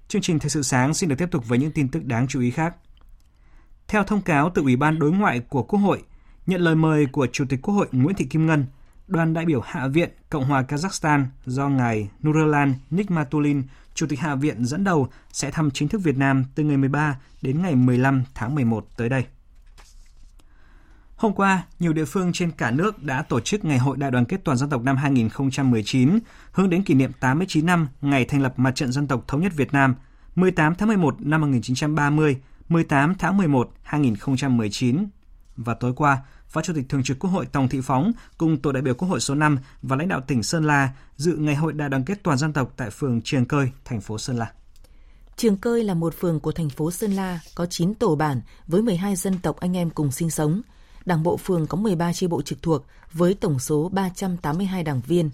Chương 0.07 0.21
trình 0.21 0.39
Thời 0.39 0.49
sự 0.49 0.61
sáng 0.61 0.93
xin 0.93 1.09
được 1.09 1.15
tiếp 1.19 1.31
tục 1.31 1.47
với 1.47 1.59
những 1.59 1.71
tin 1.71 1.87
tức 1.87 2.05
đáng 2.05 2.27
chú 2.27 2.41
ý 2.41 2.51
khác. 2.51 2.75
Theo 3.87 4.03
thông 4.03 4.21
cáo 4.21 4.51
từ 4.55 4.61
Ủy 4.61 4.75
ban 4.75 4.99
Đối 4.99 5.11
ngoại 5.11 5.39
của 5.39 5.63
Quốc 5.63 5.79
hội, 5.79 6.03
Nhận 6.45 6.61
lời 6.61 6.75
mời 6.75 7.05
của 7.05 7.27
Chủ 7.27 7.45
tịch 7.49 7.61
Quốc 7.61 7.73
hội 7.73 7.87
Nguyễn 7.91 8.15
Thị 8.15 8.25
Kim 8.25 8.45
Ngân, 8.45 8.65
đoàn 9.07 9.33
đại 9.33 9.45
biểu 9.45 9.61
Hạ 9.61 9.87
viện 9.87 10.09
Cộng 10.29 10.45
hòa 10.45 10.63
Kazakhstan 10.67 11.25
do 11.45 11.69
ngài 11.69 12.09
Nurlan 12.27 12.73
Nikmatulin, 12.89 13.63
Chủ 13.93 14.07
tịch 14.09 14.19
Hạ 14.19 14.35
viện 14.35 14.65
dẫn 14.65 14.83
đầu 14.83 15.07
sẽ 15.31 15.51
thăm 15.51 15.71
chính 15.71 15.87
thức 15.87 16.01
Việt 16.03 16.17
Nam 16.17 16.45
từ 16.55 16.63
ngày 16.63 16.77
13 16.77 17.19
đến 17.41 17.61
ngày 17.61 17.75
15 17.75 18.23
tháng 18.33 18.55
11 18.55 18.87
tới 18.97 19.09
đây. 19.09 19.25
Hôm 21.15 21.33
qua, 21.33 21.63
nhiều 21.79 21.93
địa 21.93 22.05
phương 22.05 22.33
trên 22.33 22.51
cả 22.51 22.71
nước 22.71 23.03
đã 23.03 23.21
tổ 23.21 23.39
chức 23.39 23.65
Ngày 23.65 23.77
hội 23.77 23.97
Đại 23.97 24.11
đoàn 24.11 24.25
kết 24.25 24.41
toàn 24.43 24.57
dân 24.57 24.69
tộc 24.69 24.83
năm 24.83 24.97
2019, 24.97 26.19
hướng 26.51 26.69
đến 26.69 26.83
kỷ 26.83 26.93
niệm 26.93 27.11
89 27.19 27.65
năm 27.65 27.87
ngày 28.01 28.25
thành 28.25 28.41
lập 28.41 28.53
Mặt 28.57 28.75
trận 28.75 28.91
Dân 28.91 29.07
tộc 29.07 29.23
Thống 29.27 29.41
nhất 29.41 29.53
Việt 29.55 29.73
Nam, 29.73 29.95
18 30.35 30.75
tháng 30.75 30.87
11 30.87 31.21
năm 31.21 31.41
1930, 31.41 32.37
18 32.69 33.15
tháng 33.15 33.37
11 33.37 33.71
2019 33.83 35.05
và 35.57 35.73
tối 35.73 35.93
qua, 35.95 36.21
Phó 36.47 36.61
Chủ 36.61 36.73
tịch 36.75 36.85
Thường 36.89 37.03
trực 37.03 37.19
Quốc 37.19 37.29
hội 37.29 37.45
Tòng 37.45 37.69
Thị 37.69 37.81
Phóng 37.83 38.11
cùng 38.37 38.61
tổ 38.61 38.71
đại 38.71 38.81
biểu 38.81 38.93
Quốc 38.93 39.07
hội 39.07 39.19
số 39.19 39.35
5 39.35 39.59
và 39.81 39.95
lãnh 39.95 40.07
đạo 40.07 40.21
tỉnh 40.27 40.43
Sơn 40.43 40.67
La 40.67 40.89
dự 41.17 41.35
ngày 41.35 41.55
hội 41.55 41.73
đại 41.73 41.89
đoàn 41.89 42.03
kết 42.03 42.23
toàn 42.23 42.37
dân 42.37 42.53
tộc 42.53 42.73
tại 42.77 42.89
phường 42.89 43.21
trường 43.21 43.45
Cơi, 43.45 43.71
thành 43.85 44.01
phố 44.01 44.17
Sơn 44.17 44.37
La. 44.37 44.51
trường 45.37 45.57
Cơi 45.57 45.83
là 45.83 45.93
một 45.93 46.13
phường 46.19 46.39
của 46.39 46.51
thành 46.51 46.69
phố 46.69 46.91
Sơn 46.91 47.11
La, 47.11 47.39
có 47.55 47.65
9 47.65 47.93
tổ 47.93 48.15
bản 48.15 48.41
với 48.67 48.81
12 48.81 49.15
dân 49.15 49.39
tộc 49.39 49.59
anh 49.59 49.77
em 49.77 49.89
cùng 49.89 50.11
sinh 50.11 50.29
sống. 50.29 50.61
Đảng 51.05 51.23
bộ 51.23 51.37
phường 51.37 51.67
có 51.67 51.77
13 51.77 52.13
chi 52.13 52.27
bộ 52.27 52.41
trực 52.41 52.61
thuộc 52.61 52.85
với 53.13 53.33
tổng 53.33 53.59
số 53.59 53.89
382 53.89 54.83
đảng 54.83 55.01
viên. 55.01 55.29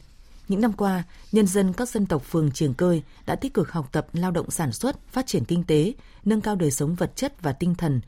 Những 0.48 0.62
năm 0.62 0.74
qua, 0.74 1.04
nhân 1.31 1.48
dân 1.48 1.74
các 1.74 1.89
dân 1.89 2.06
tộc 2.06 2.24
phường 2.30 2.51
trường 2.51 2.74
Cơi 2.74 3.03
đã 3.25 3.36
tích 3.36 3.53
cực 3.53 3.72
học 3.72 3.89
tập 3.91 4.08
lao 4.13 4.32
động 4.32 4.51
sản 4.51 4.72
xuất, 4.72 5.08
phát 5.12 5.27
triển 5.27 5.46
kinh 5.46 5.63
tế, 5.63 5.94
nâng 6.25 6.41
cao 6.41 6.56
đời 6.56 6.72
sống 6.72 6.96
vật 6.96 7.15
chất 7.15 7.41
và 7.41 7.51
tinh 7.51 7.75
thần, 7.75 8.01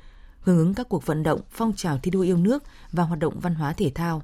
hưởng 0.50 0.58
ứng 0.58 0.74
các 0.74 0.89
cuộc 0.89 1.06
vận 1.06 1.24
động, 1.24 1.41
phong 1.51 1.74
trào 1.75 1.98
thi 1.98 2.12
đua 2.12 2.22
yêu 2.22 2.38
nước 2.38 2.63
và 2.91 3.03
hoạt 3.03 3.20
động 3.20 3.39
văn 3.39 3.56
hóa 3.56 3.74
thể 3.74 3.91
thao. 3.96 4.24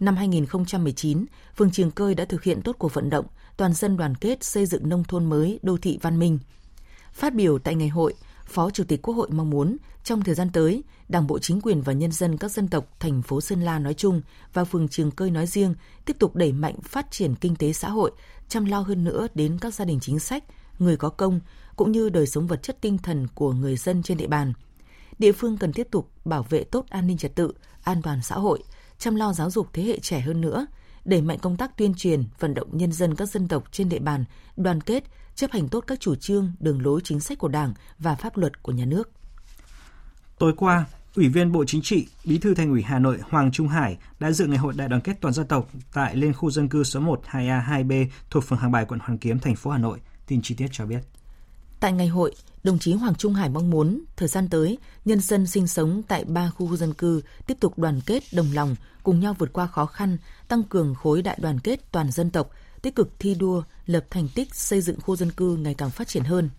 Năm 0.00 0.16
2019, 0.16 1.24
phường 1.56 1.70
Triềng 1.70 1.90
Cơi 1.90 2.14
đã 2.14 2.24
thực 2.24 2.42
hiện 2.42 2.62
tốt 2.62 2.76
cuộc 2.78 2.94
vận 2.94 3.10
động 3.10 3.26
toàn 3.56 3.74
dân 3.74 3.96
đoàn 3.96 4.14
kết 4.14 4.44
xây 4.44 4.66
dựng 4.66 4.88
nông 4.88 5.04
thôn 5.04 5.24
mới, 5.24 5.58
đô 5.62 5.76
thị 5.76 5.98
văn 6.02 6.18
minh. 6.18 6.38
Phát 7.12 7.34
biểu 7.34 7.58
tại 7.58 7.74
ngày 7.74 7.88
hội, 7.88 8.14
Phó 8.46 8.70
Chủ 8.70 8.84
tịch 8.84 9.02
Quốc 9.02 9.14
hội 9.14 9.28
mong 9.30 9.50
muốn 9.50 9.76
trong 10.04 10.22
thời 10.22 10.34
gian 10.34 10.50
tới, 10.52 10.82
Đảng 11.08 11.26
bộ 11.26 11.38
chính 11.38 11.60
quyền 11.60 11.82
và 11.82 11.92
nhân 11.92 12.12
dân 12.12 12.36
các 12.36 12.50
dân 12.50 12.68
tộc 12.68 12.86
thành 13.00 13.22
phố 13.22 13.40
Sơn 13.40 13.60
La 13.60 13.78
nói 13.78 13.94
chung 13.94 14.22
và 14.52 14.64
phường 14.64 14.88
Trường 14.88 15.10
Cơi 15.10 15.30
nói 15.30 15.46
riêng 15.46 15.74
tiếp 16.04 16.16
tục 16.18 16.36
đẩy 16.36 16.52
mạnh 16.52 16.74
phát 16.82 17.10
triển 17.10 17.34
kinh 17.34 17.56
tế 17.56 17.72
xã 17.72 17.88
hội, 17.88 18.10
chăm 18.48 18.64
lo 18.64 18.80
hơn 18.80 19.04
nữa 19.04 19.26
đến 19.34 19.58
các 19.60 19.74
gia 19.74 19.84
đình 19.84 19.98
chính 20.00 20.18
sách, 20.18 20.44
người 20.78 20.96
có 20.96 21.08
công 21.08 21.40
cũng 21.76 21.92
như 21.92 22.08
đời 22.08 22.26
sống 22.26 22.46
vật 22.46 22.62
chất 22.62 22.80
tinh 22.80 22.98
thần 22.98 23.26
của 23.34 23.52
người 23.52 23.76
dân 23.76 24.02
trên 24.02 24.18
địa 24.18 24.26
bàn– 24.26 24.52
địa 25.22 25.32
phương 25.32 25.58
cần 25.58 25.72
tiếp 25.72 25.88
tục 25.90 26.10
bảo 26.24 26.42
vệ 26.42 26.64
tốt 26.64 26.86
an 26.88 27.06
ninh 27.06 27.16
trật 27.16 27.34
tự, 27.34 27.52
an 27.82 28.02
toàn 28.02 28.22
xã 28.22 28.34
hội, 28.34 28.62
chăm 28.98 29.14
lo 29.14 29.32
giáo 29.32 29.50
dục 29.50 29.68
thế 29.72 29.82
hệ 29.82 29.98
trẻ 29.98 30.20
hơn 30.20 30.40
nữa, 30.40 30.66
đẩy 31.04 31.22
mạnh 31.22 31.38
công 31.38 31.56
tác 31.56 31.76
tuyên 31.76 31.94
truyền, 31.94 32.24
vận 32.38 32.54
động 32.54 32.68
nhân 32.72 32.92
dân 32.92 33.14
các 33.14 33.28
dân 33.28 33.48
tộc 33.48 33.64
trên 33.72 33.88
địa 33.88 33.98
bàn 33.98 34.24
đoàn 34.56 34.80
kết, 34.80 35.04
chấp 35.34 35.50
hành 35.50 35.68
tốt 35.68 35.84
các 35.86 36.00
chủ 36.00 36.14
trương, 36.14 36.52
đường 36.60 36.82
lối 36.82 37.00
chính 37.04 37.20
sách 37.20 37.38
của 37.38 37.48
Đảng 37.48 37.74
và 37.98 38.14
pháp 38.14 38.36
luật 38.36 38.62
của 38.62 38.72
nhà 38.72 38.84
nước. 38.84 39.10
Tối 40.38 40.52
qua, 40.56 40.84
Ủy 41.16 41.28
viên 41.28 41.52
Bộ 41.52 41.64
Chính 41.64 41.82
trị, 41.82 42.06
Bí 42.24 42.38
thư 42.38 42.54
Thành 42.54 42.70
ủy 42.70 42.82
Hà 42.82 42.98
Nội 42.98 43.18
Hoàng 43.30 43.52
Trung 43.52 43.68
Hải 43.68 43.98
đã 44.20 44.30
dự 44.30 44.46
ngày 44.46 44.58
hội 44.58 44.74
đại 44.76 44.88
đoàn 44.88 45.02
kết 45.02 45.20
toàn 45.20 45.34
dân 45.34 45.46
tộc 45.46 45.70
tại 45.92 46.16
liên 46.16 46.32
khu 46.32 46.50
dân 46.50 46.68
cư 46.68 46.84
số 46.84 47.00
1, 47.00 47.22
2A, 47.30 47.64
2B 47.64 48.06
thuộc 48.30 48.44
phường 48.44 48.58
Hàng 48.58 48.70
Bài, 48.70 48.84
quận 48.88 49.00
Hoàn 49.00 49.18
Kiếm, 49.18 49.38
thành 49.38 49.56
phố 49.56 49.70
Hà 49.70 49.78
Nội. 49.78 49.98
Tin 50.26 50.42
chi 50.42 50.54
tiết 50.54 50.68
cho 50.72 50.86
biết. 50.86 51.00
Tại 51.82 51.92
ngày 51.92 52.08
hội, 52.08 52.34
đồng 52.64 52.78
chí 52.78 52.92
Hoàng 52.92 53.14
Trung 53.14 53.34
Hải 53.34 53.48
mong 53.48 53.70
muốn 53.70 54.00
thời 54.16 54.28
gian 54.28 54.48
tới, 54.48 54.78
nhân 55.04 55.20
dân 55.20 55.46
sinh 55.46 55.66
sống 55.66 56.02
tại 56.08 56.24
ba 56.24 56.50
khu 56.50 56.76
dân 56.76 56.94
cư 56.94 57.22
tiếp 57.46 57.54
tục 57.60 57.78
đoàn 57.78 58.00
kết 58.06 58.22
đồng 58.32 58.52
lòng, 58.52 58.76
cùng 59.02 59.20
nhau 59.20 59.34
vượt 59.38 59.52
qua 59.52 59.66
khó 59.66 59.86
khăn, 59.86 60.18
tăng 60.48 60.62
cường 60.62 60.94
khối 60.94 61.22
đại 61.22 61.38
đoàn 61.40 61.60
kết 61.60 61.92
toàn 61.92 62.10
dân 62.10 62.30
tộc, 62.30 62.50
tích 62.82 62.94
cực 62.94 63.10
thi 63.18 63.34
đua, 63.34 63.62
lập 63.86 64.04
thành 64.10 64.28
tích 64.34 64.54
xây 64.54 64.80
dựng 64.80 65.00
khu 65.00 65.16
dân 65.16 65.30
cư 65.30 65.56
ngày 65.56 65.74
càng 65.74 65.90
phát 65.90 66.08
triển 66.08 66.24
hơn. 66.24 66.50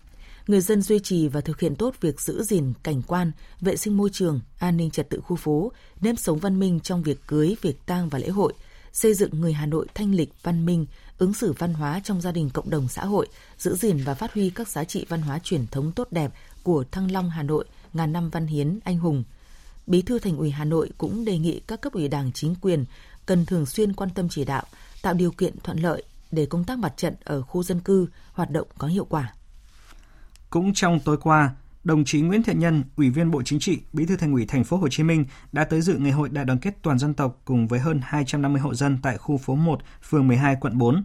người 0.46 0.60
dân 0.60 0.82
duy 0.82 0.98
trì 0.98 1.28
và 1.28 1.40
thực 1.40 1.60
hiện 1.60 1.76
tốt 1.76 1.94
việc 2.00 2.20
giữ 2.20 2.42
gìn 2.42 2.72
cảnh 2.82 3.02
quan, 3.02 3.32
vệ 3.60 3.76
sinh 3.76 3.96
môi 3.96 4.10
trường, 4.12 4.40
an 4.58 4.76
ninh 4.76 4.90
trật 4.90 5.10
tự 5.10 5.20
khu 5.20 5.36
phố, 5.36 5.72
nếp 6.00 6.18
sống 6.18 6.38
văn 6.38 6.58
minh 6.58 6.80
trong 6.80 7.02
việc 7.02 7.26
cưới, 7.26 7.56
việc 7.62 7.86
tang 7.86 8.08
và 8.08 8.18
lễ 8.18 8.28
hội, 8.28 8.52
xây 8.92 9.14
dựng 9.14 9.40
người 9.40 9.52
Hà 9.52 9.66
Nội 9.66 9.86
thanh 9.94 10.14
lịch, 10.14 10.30
văn 10.42 10.66
minh, 10.66 10.86
ứng 11.18 11.34
xử 11.34 11.52
văn 11.52 11.74
hóa 11.74 12.00
trong 12.04 12.20
gia 12.20 12.32
đình 12.32 12.50
cộng 12.50 12.70
đồng 12.70 12.88
xã 12.88 13.04
hội, 13.04 13.28
giữ 13.58 13.76
gìn 13.76 14.04
và 14.04 14.14
phát 14.14 14.34
huy 14.34 14.50
các 14.50 14.68
giá 14.68 14.84
trị 14.84 15.06
văn 15.08 15.22
hóa 15.22 15.38
truyền 15.38 15.66
thống 15.66 15.92
tốt 15.92 16.08
đẹp 16.10 16.32
của 16.62 16.84
Thăng 16.90 17.10
Long 17.10 17.30
Hà 17.30 17.42
Nội, 17.42 17.64
ngàn 17.92 18.12
năm 18.12 18.30
văn 18.30 18.46
hiến 18.46 18.78
anh 18.84 18.98
hùng. 18.98 19.24
Bí 19.86 20.02
thư 20.02 20.18
Thành 20.18 20.36
ủy 20.36 20.50
Hà 20.50 20.64
Nội 20.64 20.90
cũng 20.98 21.24
đề 21.24 21.38
nghị 21.38 21.60
các 21.60 21.80
cấp 21.80 21.92
ủy 21.92 22.08
Đảng 22.08 22.32
chính 22.32 22.54
quyền 22.60 22.84
cần 23.26 23.46
thường 23.46 23.66
xuyên 23.66 23.92
quan 23.92 24.10
tâm 24.10 24.28
chỉ 24.28 24.44
đạo, 24.44 24.64
tạo 25.02 25.14
điều 25.14 25.30
kiện 25.30 25.54
thuận 25.62 25.78
lợi 25.78 26.02
để 26.30 26.46
công 26.46 26.64
tác 26.64 26.78
mặt 26.78 26.92
trận 26.96 27.14
ở 27.24 27.42
khu 27.42 27.62
dân 27.62 27.80
cư 27.80 28.06
hoạt 28.32 28.50
động 28.50 28.68
có 28.78 28.86
hiệu 28.88 29.04
quả. 29.04 29.34
Cũng 30.50 30.74
trong 30.74 31.00
tối 31.00 31.18
qua, 31.22 31.54
đồng 31.84 32.04
chí 32.04 32.20
Nguyễn 32.20 32.42
Thiện 32.42 32.58
Nhân, 32.58 32.84
Ủy 32.96 33.10
viên 33.10 33.30
Bộ 33.30 33.42
Chính 33.42 33.58
trị, 33.58 33.78
Bí 33.92 34.06
thư 34.06 34.16
Thành 34.16 34.32
ủy 34.32 34.46
Thành 34.46 34.64
phố 34.64 34.76
Hồ 34.76 34.88
Chí 34.88 35.02
Minh 35.02 35.24
đã 35.52 35.64
tới 35.64 35.80
dự 35.80 35.98
ngày 35.98 36.12
hội 36.12 36.28
đại 36.28 36.44
đoàn 36.44 36.58
kết 36.58 36.74
toàn 36.82 36.98
dân 36.98 37.14
tộc 37.14 37.40
cùng 37.44 37.68
với 37.68 37.80
hơn 37.80 38.00
250 38.02 38.60
hộ 38.60 38.74
dân 38.74 38.98
tại 39.02 39.18
khu 39.18 39.38
phố 39.38 39.54
1, 39.54 39.80
phường 40.02 40.28
12, 40.28 40.56
quận 40.60 40.78
4. 40.78 41.04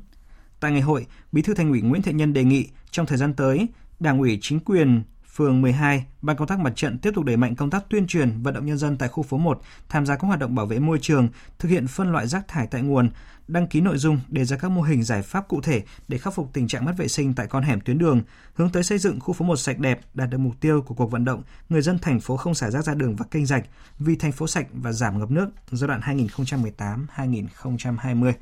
Tại 0.59 0.71
ngày 0.71 0.81
hội, 0.81 1.05
Bí 1.31 1.41
thư 1.41 1.53
Thành 1.53 1.69
ủy 1.69 1.81
Nguyễn 1.81 2.01
Thiện 2.01 2.17
Nhân 2.17 2.33
đề 2.33 2.43
nghị 2.43 2.67
trong 2.91 3.05
thời 3.05 3.17
gian 3.17 3.33
tới, 3.33 3.67
Đảng 3.99 4.19
ủy 4.19 4.39
chính 4.41 4.59
quyền 4.59 5.03
phường 5.39 5.61
12, 5.61 6.05
Ban 6.21 6.37
công 6.37 6.47
tác 6.47 6.59
mặt 6.59 6.73
trận 6.75 6.97
tiếp 6.97 7.11
tục 7.15 7.25
đẩy 7.25 7.37
mạnh 7.37 7.55
công 7.55 7.69
tác 7.69 7.83
tuyên 7.89 8.07
truyền 8.07 8.43
vận 8.43 8.53
động 8.53 8.65
nhân 8.65 8.77
dân 8.77 8.97
tại 8.97 9.09
khu 9.09 9.23
phố 9.23 9.37
1 9.37 9.61
tham 9.89 10.05
gia 10.05 10.15
các 10.15 10.27
hoạt 10.27 10.39
động 10.39 10.55
bảo 10.55 10.65
vệ 10.65 10.79
môi 10.79 10.99
trường, 11.01 11.29
thực 11.59 11.69
hiện 11.69 11.87
phân 11.87 12.11
loại 12.11 12.27
rác 12.27 12.47
thải 12.47 12.67
tại 12.67 12.81
nguồn, 12.81 13.09
đăng 13.47 13.67
ký 13.67 13.81
nội 13.81 13.97
dung 13.97 14.19
đề 14.27 14.45
ra 14.45 14.57
các 14.57 14.71
mô 14.71 14.81
hình 14.81 15.03
giải 15.03 15.21
pháp 15.21 15.47
cụ 15.47 15.61
thể 15.61 15.81
để 16.07 16.17
khắc 16.17 16.33
phục 16.33 16.49
tình 16.53 16.67
trạng 16.67 16.85
mất 16.85 16.93
vệ 16.97 17.07
sinh 17.07 17.33
tại 17.33 17.47
con 17.47 17.63
hẻm 17.63 17.81
tuyến 17.81 17.97
đường, 17.97 18.21
hướng 18.53 18.69
tới 18.69 18.83
xây 18.83 18.97
dựng 18.97 19.19
khu 19.19 19.33
phố 19.33 19.45
1 19.45 19.55
sạch 19.55 19.79
đẹp, 19.79 19.99
đạt 20.13 20.29
được 20.29 20.37
mục 20.37 20.53
tiêu 20.59 20.81
của 20.81 20.95
cuộc 20.95 21.11
vận 21.11 21.25
động 21.25 21.43
người 21.69 21.81
dân 21.81 21.99
thành 21.99 22.19
phố 22.19 22.37
không 22.37 22.55
xả 22.55 22.69
rác 22.69 22.81
ra 22.81 22.93
đường 22.93 23.15
và 23.15 23.25
kênh 23.31 23.45
rạch 23.45 23.65
vì 23.99 24.15
thành 24.15 24.31
phố 24.31 24.47
sạch 24.47 24.67
và 24.73 24.91
giảm 24.91 25.19
ngập 25.19 25.31
nước 25.31 25.49
giai 25.71 25.87
đoạn 25.87 26.01
2018-2020. 26.01 28.25
Ở 28.25 28.33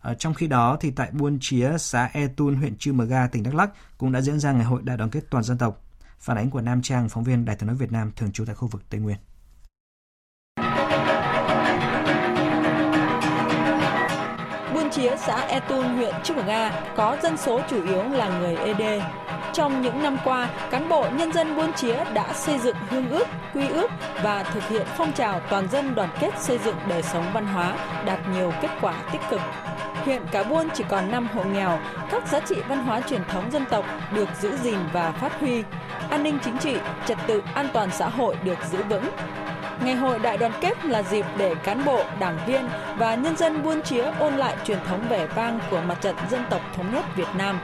ờ, 0.00 0.14
trong 0.14 0.34
khi 0.34 0.46
đó 0.46 0.76
thì 0.80 0.90
tại 0.90 1.10
Buôn 1.12 1.38
Chía, 1.40 1.72
xã 1.78 2.10
E 2.12 2.26
Tun, 2.26 2.54
huyện 2.54 2.76
Chư 2.76 2.92
Mờ 2.92 3.04
Ga, 3.04 3.26
tỉnh 3.26 3.42
Đắk 3.42 3.54
Lắk 3.54 3.70
cũng 3.98 4.12
đã 4.12 4.20
diễn 4.20 4.40
ra 4.40 4.52
ngày 4.52 4.64
hội 4.64 4.82
đại 4.84 4.96
đoàn 4.96 5.10
kết 5.10 5.20
toàn 5.30 5.44
dân 5.44 5.58
tộc. 5.58 5.82
Phản 6.22 6.36
ánh 6.36 6.50
của 6.50 6.60
Nam 6.60 6.82
Trang, 6.82 7.08
phóng 7.08 7.24
viên 7.24 7.44
Đài 7.44 7.56
tiếng 7.56 7.66
nói 7.66 7.76
Việt 7.76 7.92
Nam 7.92 8.12
thường 8.16 8.32
trú 8.32 8.44
tại 8.44 8.54
khu 8.54 8.68
vực 8.68 8.82
Tây 8.90 9.00
Nguyên. 9.00 9.16
Buôn 14.74 14.90
Chía, 14.90 15.16
xã 15.16 15.40
Etun, 15.40 15.84
huyện 15.84 16.14
Chư 16.24 16.34
Mờ 16.34 16.42
Ga 16.42 16.70
có 16.96 17.16
dân 17.22 17.36
số 17.36 17.60
chủ 17.70 17.84
yếu 17.84 18.02
là 18.02 18.38
người 18.38 18.56
ED. 18.56 19.02
Trong 19.52 19.82
những 19.82 20.02
năm 20.02 20.16
qua, 20.24 20.50
cán 20.70 20.88
bộ 20.88 21.06
nhân 21.12 21.32
dân 21.32 21.56
Buôn 21.56 21.72
Chía 21.72 22.04
đã 22.14 22.32
xây 22.34 22.58
dựng 22.58 22.76
hương 22.88 23.08
ước, 23.08 23.26
quy 23.54 23.68
ước 23.68 23.90
và 24.22 24.42
thực 24.42 24.68
hiện 24.68 24.86
phong 24.96 25.12
trào 25.12 25.40
toàn 25.50 25.68
dân 25.70 25.94
đoàn 25.94 26.10
kết 26.20 26.30
xây 26.38 26.58
dựng 26.58 26.76
đời 26.88 27.02
sống 27.02 27.24
văn 27.34 27.46
hóa, 27.46 27.76
đạt 28.06 28.28
nhiều 28.28 28.52
kết 28.62 28.70
quả 28.80 29.02
tích 29.12 29.20
cực. 29.30 29.40
Hiện 30.04 30.22
cả 30.32 30.44
buôn 30.44 30.68
chỉ 30.74 30.84
còn 30.88 31.10
5 31.10 31.28
hộ 31.34 31.44
nghèo, 31.44 31.78
các 32.10 32.28
giá 32.28 32.40
trị 32.40 32.54
văn 32.68 32.84
hóa 32.84 33.00
truyền 33.00 33.24
thống 33.24 33.50
dân 33.50 33.64
tộc 33.70 33.84
được 34.14 34.28
giữ 34.40 34.56
gìn 34.56 34.78
và 34.92 35.12
phát 35.12 35.40
huy, 35.40 35.64
an 36.12 36.22
ninh 36.22 36.38
chính 36.44 36.58
trị, 36.58 36.76
trật 37.06 37.18
tự 37.26 37.42
an 37.54 37.68
toàn 37.72 37.88
xã 37.92 38.08
hội 38.08 38.36
được 38.44 38.58
giữ 38.70 38.82
vững. 38.82 39.04
Ngày 39.84 39.94
hội 39.94 40.18
đại 40.18 40.38
đoàn 40.38 40.52
kết 40.60 40.84
là 40.84 41.02
dịp 41.02 41.26
để 41.36 41.54
cán 41.54 41.84
bộ, 41.84 42.02
đảng 42.20 42.38
viên 42.46 42.68
và 42.98 43.14
nhân 43.14 43.36
dân 43.36 43.62
buôn 43.62 43.82
chía 43.82 44.02
ôn 44.02 44.34
lại 44.34 44.56
truyền 44.64 44.78
thống 44.86 45.06
vẻ 45.08 45.26
vang 45.26 45.60
của 45.70 45.80
mặt 45.80 45.98
trận 46.00 46.16
dân 46.30 46.42
tộc 46.50 46.60
thống 46.76 46.94
nhất 46.94 47.04
Việt 47.16 47.28
Nam, 47.38 47.60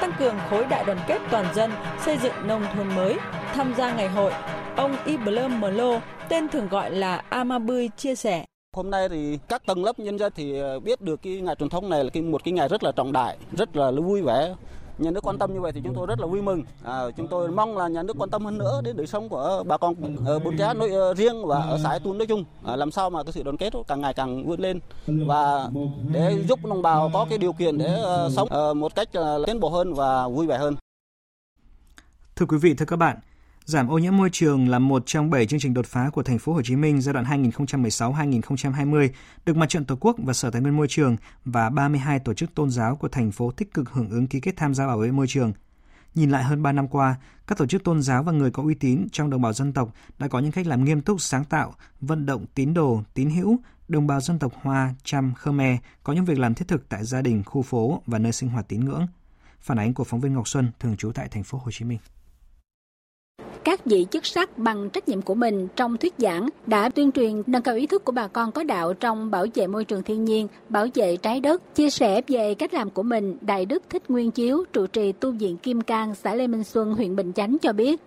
tăng 0.00 0.12
cường 0.18 0.34
khối 0.50 0.64
đại 0.64 0.84
đoàn 0.84 0.98
kết 1.06 1.18
toàn 1.30 1.46
dân, 1.54 1.70
xây 2.04 2.18
dựng 2.18 2.32
nông 2.46 2.62
thôn 2.76 2.88
mới. 2.96 3.16
Tham 3.54 3.74
gia 3.78 3.92
ngày 3.92 4.08
hội, 4.08 4.32
ông 4.76 4.96
Iblum 5.04 5.60
Mlo, 5.60 6.00
tên 6.28 6.48
thường 6.48 6.68
gọi 6.68 6.90
là 6.90 7.22
Amabui 7.28 7.90
chia 7.96 8.14
sẻ. 8.14 8.44
Hôm 8.76 8.90
nay 8.90 9.08
thì 9.08 9.38
các 9.48 9.66
tầng 9.66 9.84
lớp 9.84 9.98
nhân 9.98 10.18
dân 10.18 10.32
thì 10.36 10.60
biết 10.84 11.00
được 11.00 11.20
cái 11.22 11.40
ngày 11.40 11.54
truyền 11.58 11.68
thống 11.68 11.90
này 11.90 12.04
là 12.04 12.10
cái 12.10 12.22
một 12.22 12.44
cái 12.44 12.52
ngày 12.52 12.68
rất 12.68 12.82
là 12.82 12.92
trọng 12.92 13.12
đại, 13.12 13.36
rất 13.52 13.76
là 13.76 13.90
vui 13.90 14.22
vẻ. 14.22 14.54
Nhà 14.98 15.10
nước 15.10 15.26
quan 15.26 15.38
tâm 15.38 15.54
như 15.54 15.60
vậy 15.60 15.72
thì 15.72 15.80
chúng 15.84 15.94
tôi 15.94 16.06
rất 16.06 16.20
là 16.20 16.26
vui 16.26 16.42
mừng. 16.42 16.62
À, 16.84 17.02
chúng 17.16 17.28
tôi 17.28 17.48
mong 17.48 17.76
là 17.76 17.88
nhà 17.88 18.02
nước 18.02 18.16
quan 18.18 18.30
tâm 18.30 18.44
hơn 18.44 18.58
nữa 18.58 18.80
đến 18.84 18.96
đời 18.96 19.06
sống 19.06 19.28
của 19.28 19.64
bà 19.66 19.76
con 19.76 19.94
ở 20.26 20.38
Bồn 20.38 20.58
Trá 20.58 20.74
nói 20.74 20.90
ờ, 20.90 21.14
riêng 21.14 21.46
và 21.46 21.60
ở 21.60 21.78
xã 21.82 21.98
Tun 22.04 22.18
nói 22.18 22.26
chung. 22.26 22.44
À, 22.64 22.76
làm 22.76 22.90
sao 22.90 23.10
mà 23.10 23.22
cái 23.22 23.32
sự 23.32 23.42
đoàn 23.42 23.56
kết 23.56 23.72
càng 23.88 24.00
ngày 24.00 24.14
càng 24.14 24.46
vươn 24.46 24.60
lên 24.60 24.80
và 25.06 25.70
để 26.12 26.44
giúp 26.48 26.58
đồng 26.64 26.82
bào 26.82 27.10
có 27.12 27.26
cái 27.30 27.38
điều 27.38 27.52
kiện 27.52 27.78
để 27.78 27.94
ờ, 28.02 28.30
sống 28.30 28.48
ờ, 28.50 28.74
một 28.74 28.94
cách 28.94 29.08
tiến 29.46 29.60
bộ 29.60 29.68
hơn 29.68 29.94
và 29.94 30.28
vui 30.28 30.46
vẻ 30.46 30.58
hơn. 30.58 30.76
Thưa 32.36 32.46
quý 32.46 32.58
vị, 32.58 32.74
thưa 32.74 32.86
các 32.86 32.96
bạn, 32.96 33.16
Giảm 33.68 33.88
ô 33.88 33.98
nhiễm 33.98 34.16
môi 34.16 34.30
trường 34.32 34.68
là 34.68 34.78
một 34.78 35.02
trong 35.06 35.30
7 35.30 35.46
chương 35.46 35.60
trình 35.60 35.74
đột 35.74 35.86
phá 35.86 36.10
của 36.10 36.22
thành 36.22 36.38
phố 36.38 36.52
Hồ 36.52 36.62
Chí 36.62 36.76
Minh 36.76 37.00
giai 37.00 37.12
đoạn 37.12 37.24
2016-2020 37.24 39.08
được 39.46 39.56
Mặt 39.56 39.68
trận 39.68 39.84
Tổ 39.84 39.96
quốc 40.00 40.16
và 40.18 40.32
Sở 40.32 40.50
Tài 40.50 40.62
nguyên 40.62 40.76
Môi 40.76 40.86
trường 40.88 41.16
và 41.44 41.70
32 41.70 42.18
tổ 42.18 42.34
chức 42.34 42.54
tôn 42.54 42.70
giáo 42.70 42.96
của 42.96 43.08
thành 43.08 43.32
phố 43.32 43.50
tích 43.50 43.74
cực 43.74 43.90
hưởng 43.90 44.10
ứng 44.10 44.26
ký 44.26 44.40
kết 44.40 44.56
tham 44.56 44.74
gia 44.74 44.86
bảo 44.86 44.98
vệ 44.98 45.10
môi 45.10 45.26
trường. 45.28 45.52
Nhìn 46.14 46.30
lại 46.30 46.44
hơn 46.44 46.62
3 46.62 46.72
năm 46.72 46.88
qua, 46.88 47.16
các 47.46 47.58
tổ 47.58 47.66
chức 47.66 47.84
tôn 47.84 48.02
giáo 48.02 48.22
và 48.22 48.32
người 48.32 48.50
có 48.50 48.62
uy 48.62 48.74
tín 48.74 49.06
trong 49.12 49.30
đồng 49.30 49.42
bào 49.42 49.52
dân 49.52 49.72
tộc 49.72 49.94
đã 50.18 50.28
có 50.28 50.38
những 50.38 50.52
cách 50.52 50.66
làm 50.66 50.84
nghiêm 50.84 51.00
túc, 51.00 51.20
sáng 51.20 51.44
tạo, 51.44 51.74
vận 52.00 52.26
động 52.26 52.44
tín 52.54 52.74
đồ, 52.74 53.02
tín 53.14 53.30
hữu, 53.30 53.60
đồng 53.88 54.06
bào 54.06 54.20
dân 54.20 54.38
tộc 54.38 54.52
Hoa, 54.62 54.94
Chăm, 55.04 55.34
Khmer 55.34 55.78
có 56.02 56.12
những 56.12 56.24
việc 56.24 56.38
làm 56.38 56.54
thiết 56.54 56.68
thực 56.68 56.88
tại 56.88 57.04
gia 57.04 57.22
đình, 57.22 57.42
khu 57.44 57.62
phố 57.62 58.02
và 58.06 58.18
nơi 58.18 58.32
sinh 58.32 58.48
hoạt 58.48 58.68
tín 58.68 58.84
ngưỡng. 58.84 59.06
Phản 59.60 59.78
ánh 59.78 59.94
của 59.94 60.04
phóng 60.04 60.20
viên 60.20 60.34
Ngọc 60.34 60.48
Xuân 60.48 60.72
thường 60.80 60.96
trú 60.96 61.12
tại 61.12 61.28
thành 61.28 61.42
phố 61.42 61.58
Hồ 61.64 61.70
Chí 61.70 61.84
Minh 61.84 61.98
các 63.64 63.84
vị 63.84 64.06
chức 64.10 64.26
sắc 64.26 64.58
bằng 64.58 64.90
trách 64.90 65.08
nhiệm 65.08 65.22
của 65.22 65.34
mình 65.34 65.68
trong 65.76 65.96
thuyết 65.96 66.14
giảng 66.18 66.48
đã 66.66 66.88
tuyên 66.88 67.12
truyền 67.12 67.42
nâng 67.46 67.62
cao 67.62 67.74
ý 67.74 67.86
thức 67.86 68.04
của 68.04 68.12
bà 68.12 68.26
con 68.26 68.52
có 68.52 68.64
đạo 68.64 68.94
trong 68.94 69.30
bảo 69.30 69.46
vệ 69.54 69.66
môi 69.66 69.84
trường 69.84 70.02
thiên 70.02 70.24
nhiên, 70.24 70.48
bảo 70.68 70.86
vệ 70.94 71.16
trái 71.16 71.40
đất, 71.40 71.74
chia 71.74 71.90
sẻ 71.90 72.22
về 72.28 72.54
cách 72.54 72.74
làm 72.74 72.90
của 72.90 73.02
mình. 73.02 73.36
Đại 73.40 73.66
đức 73.66 73.82
Thích 73.90 74.02
Nguyên 74.08 74.30
Chiếu, 74.30 74.64
trụ 74.72 74.86
trì 74.86 75.12
tu 75.12 75.32
viện 75.32 75.56
Kim 75.56 75.80
Cang, 75.80 76.14
xã 76.14 76.34
Lê 76.34 76.46
Minh 76.46 76.64
Xuân, 76.64 76.94
huyện 76.94 77.16
Bình 77.16 77.32
Chánh 77.32 77.56
cho 77.58 77.72
biết 77.72 78.00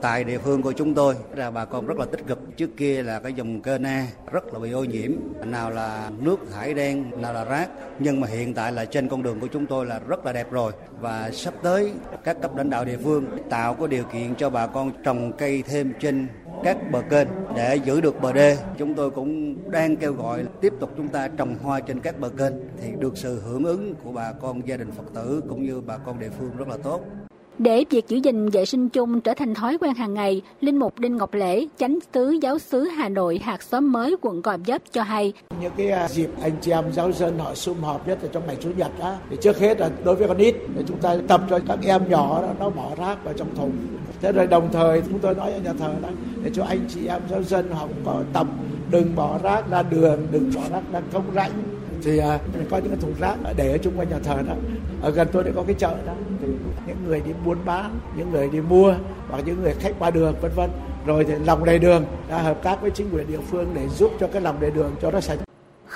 tại 0.00 0.24
địa 0.24 0.38
phương 0.38 0.62
của 0.62 0.72
chúng 0.72 0.94
tôi. 0.94 1.14
Là 1.34 1.50
bà 1.50 1.64
con 1.64 1.86
rất 1.86 1.98
là 1.98 2.04
tích 2.04 2.26
cực. 2.26 2.56
Trước 2.56 2.70
kia 2.76 3.02
là 3.02 3.20
cái 3.20 3.32
dòng 3.32 3.62
kênh 3.62 3.84
A 3.84 4.06
rất 4.32 4.52
là 4.52 4.58
bị 4.58 4.70
ô 4.70 4.84
nhiễm. 4.84 5.10
Nào 5.44 5.70
là 5.70 6.10
nước, 6.20 6.36
thải 6.52 6.74
đen, 6.74 7.10
nào 7.22 7.32
là 7.32 7.44
rác. 7.44 7.68
Nhưng 7.98 8.20
mà 8.20 8.26
hiện 8.28 8.54
tại 8.54 8.72
là 8.72 8.84
trên 8.84 9.08
con 9.08 9.22
đường 9.22 9.40
của 9.40 9.46
chúng 9.46 9.66
tôi 9.66 9.86
là 9.86 10.00
rất 10.08 10.26
là 10.26 10.32
đẹp 10.32 10.50
rồi. 10.50 10.72
Và 11.00 11.30
sắp 11.32 11.54
tới 11.62 11.92
các 12.24 12.36
cấp 12.42 12.56
lãnh 12.56 12.70
đạo 12.70 12.84
địa 12.84 12.96
phương 13.04 13.26
tạo 13.50 13.74
có 13.74 13.86
điều 13.86 14.04
kiện 14.04 14.34
cho 14.34 14.50
bà 14.50 14.66
con 14.66 14.92
trồng 15.04 15.32
cây 15.38 15.62
thêm 15.62 15.92
trên 16.00 16.26
các 16.64 16.90
bờ 16.92 17.02
kênh 17.10 17.28
để 17.56 17.76
giữ 17.76 18.00
được 18.00 18.20
bờ 18.22 18.32
đê. 18.32 18.56
Chúng 18.78 18.94
tôi 18.94 19.10
cũng 19.10 19.56
đang 19.70 19.96
kêu 19.96 20.12
gọi 20.12 20.44
tiếp 20.60 20.72
tục 20.80 20.90
chúng 20.96 21.08
ta 21.08 21.28
trồng 21.28 21.56
hoa 21.62 21.80
trên 21.80 22.00
các 22.00 22.20
bờ 22.20 22.28
kênh 22.28 22.52
thì 22.82 22.88
được 22.98 23.18
sự 23.18 23.40
hưởng 23.40 23.64
ứng 23.64 23.94
của 23.94 24.12
bà 24.12 24.32
con 24.32 24.68
gia 24.68 24.76
đình 24.76 24.90
phật 24.90 25.14
tử 25.14 25.42
cũng 25.48 25.64
như 25.64 25.80
bà 25.80 25.96
con 25.96 26.20
địa 26.20 26.30
phương 26.38 26.50
rất 26.56 26.68
là 26.68 26.76
tốt 26.82 27.04
để 27.58 27.84
việc 27.90 28.08
giữ 28.08 28.16
gìn 28.16 28.48
vệ 28.48 28.64
sinh 28.64 28.88
chung 28.88 29.20
trở 29.20 29.34
thành 29.34 29.54
thói 29.54 29.78
quen 29.80 29.94
hàng 29.94 30.14
ngày, 30.14 30.42
Linh 30.60 30.78
Mục 30.78 30.98
Đinh 30.98 31.16
Ngọc 31.16 31.34
Lễ, 31.34 31.66
chánh 31.78 31.98
tứ 32.12 32.30
giáo 32.30 32.58
xứ 32.58 32.84
Hà 32.84 33.08
Nội, 33.08 33.40
hạt 33.42 33.62
xóm 33.62 33.92
mới 33.92 34.16
quận 34.20 34.42
Gò 34.42 34.56
Vấp 34.66 34.82
cho 34.92 35.02
hay. 35.02 35.32
Những 35.60 35.72
cái 35.76 35.90
à, 35.90 36.08
dịp 36.08 36.30
anh 36.42 36.52
chị 36.60 36.70
em 36.70 36.84
giáo 36.92 37.12
dân 37.12 37.38
họ 37.38 37.54
sum 37.54 37.80
họp 37.80 38.08
nhất 38.08 38.18
là 38.22 38.28
trong 38.32 38.46
ngày 38.46 38.56
Chủ 38.60 38.70
nhật 38.76 38.98
đó, 38.98 39.14
thì 39.30 39.36
trước 39.42 39.58
hết 39.58 39.80
là 39.80 39.90
đối 40.04 40.14
với 40.14 40.28
con 40.28 40.38
ít, 40.38 40.54
thì 40.76 40.82
chúng 40.88 40.98
ta 40.98 41.16
tập 41.28 41.40
cho 41.50 41.58
các 41.68 41.78
em 41.82 42.08
nhỏ 42.08 42.42
đó, 42.42 42.48
nó 42.58 42.70
bỏ 42.70 42.90
rác 42.98 43.24
vào 43.24 43.34
trong 43.34 43.56
thùng. 43.56 43.72
Thế 44.20 44.32
rồi 44.32 44.46
đồng 44.46 44.68
thời 44.72 45.02
chúng 45.08 45.18
tôi 45.18 45.34
nói 45.34 45.52
ở 45.52 45.58
nhà 45.58 45.72
thờ 45.78 45.94
đó, 46.02 46.08
để 46.42 46.50
cho 46.54 46.64
anh 46.64 46.80
chị 46.88 47.06
em 47.06 47.22
giáo 47.30 47.42
dân 47.42 47.70
họ 47.70 47.86
cũng 47.86 48.02
có 48.04 48.22
tập 48.32 48.46
đừng 48.90 49.16
bỏ 49.16 49.38
rác 49.42 49.70
ra 49.70 49.82
đường, 49.82 50.26
đừng 50.30 50.50
bỏ 50.54 50.62
rác 50.70 50.82
ra 50.92 51.00
công 51.12 51.24
rãnh 51.34 51.52
thì 52.02 52.18
à, 52.18 52.38
có 52.70 52.78
những 52.78 52.88
cái 52.88 53.00
thùng 53.00 53.14
rác 53.20 53.36
để 53.56 53.72
ở 53.72 53.78
chung 53.78 53.98
quanh 53.98 54.08
nhà 54.08 54.18
thờ 54.24 54.36
đó. 54.48 54.54
Ở 55.02 55.10
gần 55.10 55.28
tôi 55.32 55.44
đã 55.44 55.50
có 55.54 55.62
cái 55.66 55.74
chợ 55.78 55.96
đó. 56.06 56.12
Thì 56.42 56.48
những 56.86 56.96
người 57.06 57.20
đi 57.20 57.30
buôn 57.44 57.58
bán 57.64 57.98
những 58.16 58.30
người 58.30 58.48
đi 58.48 58.60
mua 58.60 58.94
hoặc 59.28 59.42
những 59.46 59.62
người 59.62 59.74
khách 59.80 59.92
qua 59.98 60.10
đường 60.10 60.34
vân 60.40 60.50
vân. 60.56 60.70
Rồi 61.06 61.24
thì 61.24 61.34
lòng 61.44 61.64
lề 61.64 61.78
đường 61.78 62.04
đã 62.28 62.42
hợp 62.42 62.62
tác 62.62 62.82
với 62.82 62.90
chính 62.90 63.10
quyền 63.10 63.26
địa 63.26 63.40
phương 63.50 63.66
để 63.74 63.88
giúp 63.88 64.12
cho 64.20 64.26
cái 64.26 64.42
lòng 64.42 64.56
lề 64.60 64.70
đường 64.70 64.94
cho 65.02 65.10
nó 65.10 65.20
sạch 65.20 65.38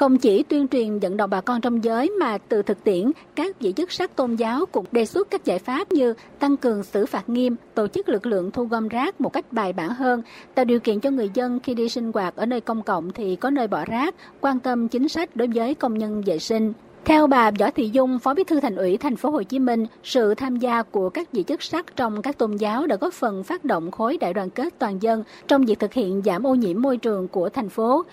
không 0.02 0.18
chỉ 0.18 0.42
tuyên 0.42 0.68
truyền 0.68 0.98
vận 0.98 1.16
động 1.16 1.30
bà 1.30 1.40
con 1.40 1.60
trong 1.60 1.84
giới 1.84 2.10
mà 2.20 2.38
từ 2.38 2.62
thực 2.62 2.84
tiễn, 2.84 3.10
các 3.34 3.60
vị 3.60 3.72
chức 3.76 3.92
sắc 3.92 4.16
tôn 4.16 4.34
giáo 4.34 4.66
cũng 4.72 4.84
đề 4.92 5.04
xuất 5.04 5.30
các 5.30 5.44
giải 5.44 5.58
pháp 5.58 5.92
như 5.92 6.14
tăng 6.38 6.56
cường 6.56 6.82
xử 6.82 7.06
phạt 7.06 7.28
nghiêm, 7.28 7.56
tổ 7.74 7.88
chức 7.88 8.08
lực 8.08 8.26
lượng 8.26 8.50
thu 8.50 8.64
gom 8.64 8.88
rác 8.88 9.20
một 9.20 9.32
cách 9.32 9.52
bài 9.52 9.72
bản 9.72 9.90
hơn, 9.90 10.22
tạo 10.54 10.64
điều 10.64 10.80
kiện 10.80 11.00
cho 11.00 11.10
người 11.10 11.30
dân 11.34 11.60
khi 11.60 11.74
đi 11.74 11.88
sinh 11.88 12.12
hoạt 12.14 12.36
ở 12.36 12.46
nơi 12.46 12.60
công 12.60 12.82
cộng 12.82 13.12
thì 13.12 13.36
có 13.36 13.50
nơi 13.50 13.68
bỏ 13.68 13.84
rác, 13.84 14.14
quan 14.40 14.60
tâm 14.60 14.88
chính 14.88 15.08
sách 15.08 15.36
đối 15.36 15.48
với 15.54 15.74
công 15.74 15.98
nhân 15.98 16.22
vệ 16.26 16.38
sinh. 16.38 16.72
Theo 17.04 17.26
bà 17.26 17.50
Võ 17.50 17.70
Thị 17.70 17.90
Dung, 17.92 18.18
Phó 18.18 18.34
Bí 18.34 18.44
thư 18.44 18.60
Thành 18.60 18.76
ủy 18.76 18.96
Thành 18.96 19.16
phố 19.16 19.30
Hồ 19.30 19.42
Chí 19.42 19.58
Minh, 19.58 19.86
sự 20.02 20.34
tham 20.34 20.56
gia 20.56 20.82
của 20.82 21.08
các 21.08 21.32
vị 21.32 21.44
chức 21.48 21.62
sắc 21.62 21.96
trong 21.96 22.22
các 22.22 22.38
tôn 22.38 22.56
giáo 22.56 22.86
đã 22.86 22.96
góp 22.96 23.12
phần 23.12 23.44
phát 23.44 23.64
động 23.64 23.90
khối 23.90 24.16
đại 24.16 24.34
đoàn 24.34 24.50
kết 24.50 24.74
toàn 24.78 25.02
dân 25.02 25.24
trong 25.48 25.64
việc 25.64 25.78
thực 25.78 25.92
hiện 25.92 26.22
giảm 26.24 26.46
ô 26.46 26.54
nhiễm 26.54 26.82
môi 26.82 26.96
trường 26.96 27.28
của 27.28 27.48
thành 27.48 27.68
phố. 27.68 28.04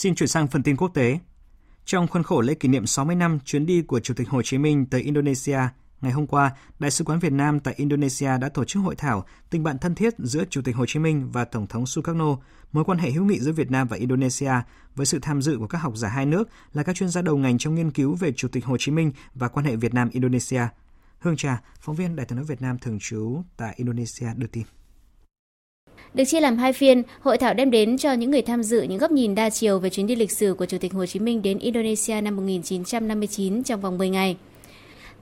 Xin 0.00 0.14
chuyển 0.14 0.28
sang 0.28 0.48
phần 0.48 0.62
tin 0.62 0.76
quốc 0.76 0.88
tế. 0.94 1.18
Trong 1.84 2.06
khuôn 2.06 2.22
khổ 2.22 2.40
lễ 2.40 2.54
kỷ 2.54 2.68
niệm 2.68 2.86
60 2.86 3.16
năm 3.16 3.38
chuyến 3.44 3.66
đi 3.66 3.82
của 3.82 4.00
Chủ 4.00 4.14
tịch 4.14 4.28
Hồ 4.28 4.42
Chí 4.42 4.58
Minh 4.58 4.86
tới 4.86 5.00
Indonesia, 5.00 5.58
ngày 6.00 6.12
hôm 6.12 6.26
qua, 6.26 6.50
Đại 6.78 6.90
sứ 6.90 7.04
quán 7.04 7.18
Việt 7.18 7.32
Nam 7.32 7.60
tại 7.60 7.74
Indonesia 7.76 8.38
đã 8.40 8.48
tổ 8.48 8.64
chức 8.64 8.82
hội 8.82 8.96
thảo 8.96 9.24
tình 9.50 9.62
bạn 9.62 9.78
thân 9.78 9.94
thiết 9.94 10.14
giữa 10.18 10.44
Chủ 10.50 10.62
tịch 10.62 10.76
Hồ 10.76 10.86
Chí 10.86 10.98
Minh 10.98 11.30
và 11.32 11.44
Tổng 11.44 11.66
thống 11.66 11.86
Sukarno, 11.86 12.36
mối 12.72 12.84
quan 12.84 12.98
hệ 12.98 13.10
hữu 13.10 13.24
nghị 13.24 13.40
giữa 13.40 13.52
Việt 13.52 13.70
Nam 13.70 13.88
và 13.88 13.96
Indonesia 13.96 14.52
với 14.94 15.06
sự 15.06 15.18
tham 15.22 15.42
dự 15.42 15.58
của 15.58 15.66
các 15.66 15.78
học 15.78 15.96
giả 15.96 16.08
hai 16.08 16.26
nước 16.26 16.48
là 16.72 16.82
các 16.82 16.96
chuyên 16.96 17.08
gia 17.08 17.22
đầu 17.22 17.36
ngành 17.36 17.58
trong 17.58 17.74
nghiên 17.74 17.90
cứu 17.90 18.14
về 18.14 18.32
Chủ 18.32 18.48
tịch 18.48 18.64
Hồ 18.64 18.76
Chí 18.78 18.92
Minh 18.92 19.12
và 19.34 19.48
quan 19.48 19.66
hệ 19.66 19.76
Việt 19.76 19.94
Nam 19.94 20.10
Indonesia. 20.12 20.62
Hương 21.18 21.36
Trà, 21.36 21.60
phóng 21.80 21.96
viên 21.96 22.16
Đài 22.16 22.26
tiếng 22.26 22.36
nói 22.36 22.44
Việt 22.44 22.62
Nam 22.62 22.78
thường 22.78 22.98
trú 23.00 23.42
tại 23.56 23.74
Indonesia 23.76 24.28
đưa 24.36 24.46
tin. 24.46 24.64
Được 26.14 26.24
chia 26.24 26.40
làm 26.40 26.56
hai 26.56 26.72
phiên, 26.72 27.02
hội 27.20 27.38
thảo 27.38 27.54
đem 27.54 27.70
đến 27.70 27.98
cho 27.98 28.12
những 28.12 28.30
người 28.30 28.42
tham 28.42 28.62
dự 28.62 28.82
những 28.82 28.98
góc 28.98 29.10
nhìn 29.10 29.34
đa 29.34 29.50
chiều 29.50 29.78
về 29.78 29.90
chuyến 29.90 30.06
đi 30.06 30.16
lịch 30.16 30.32
sử 30.32 30.54
của 30.54 30.66
Chủ 30.66 30.78
tịch 30.78 30.92
Hồ 30.92 31.06
Chí 31.06 31.20
Minh 31.20 31.42
đến 31.42 31.58
Indonesia 31.58 32.20
năm 32.20 32.36
1959 32.36 33.62
trong 33.62 33.80
vòng 33.80 33.98
10 33.98 34.08
ngày. 34.08 34.36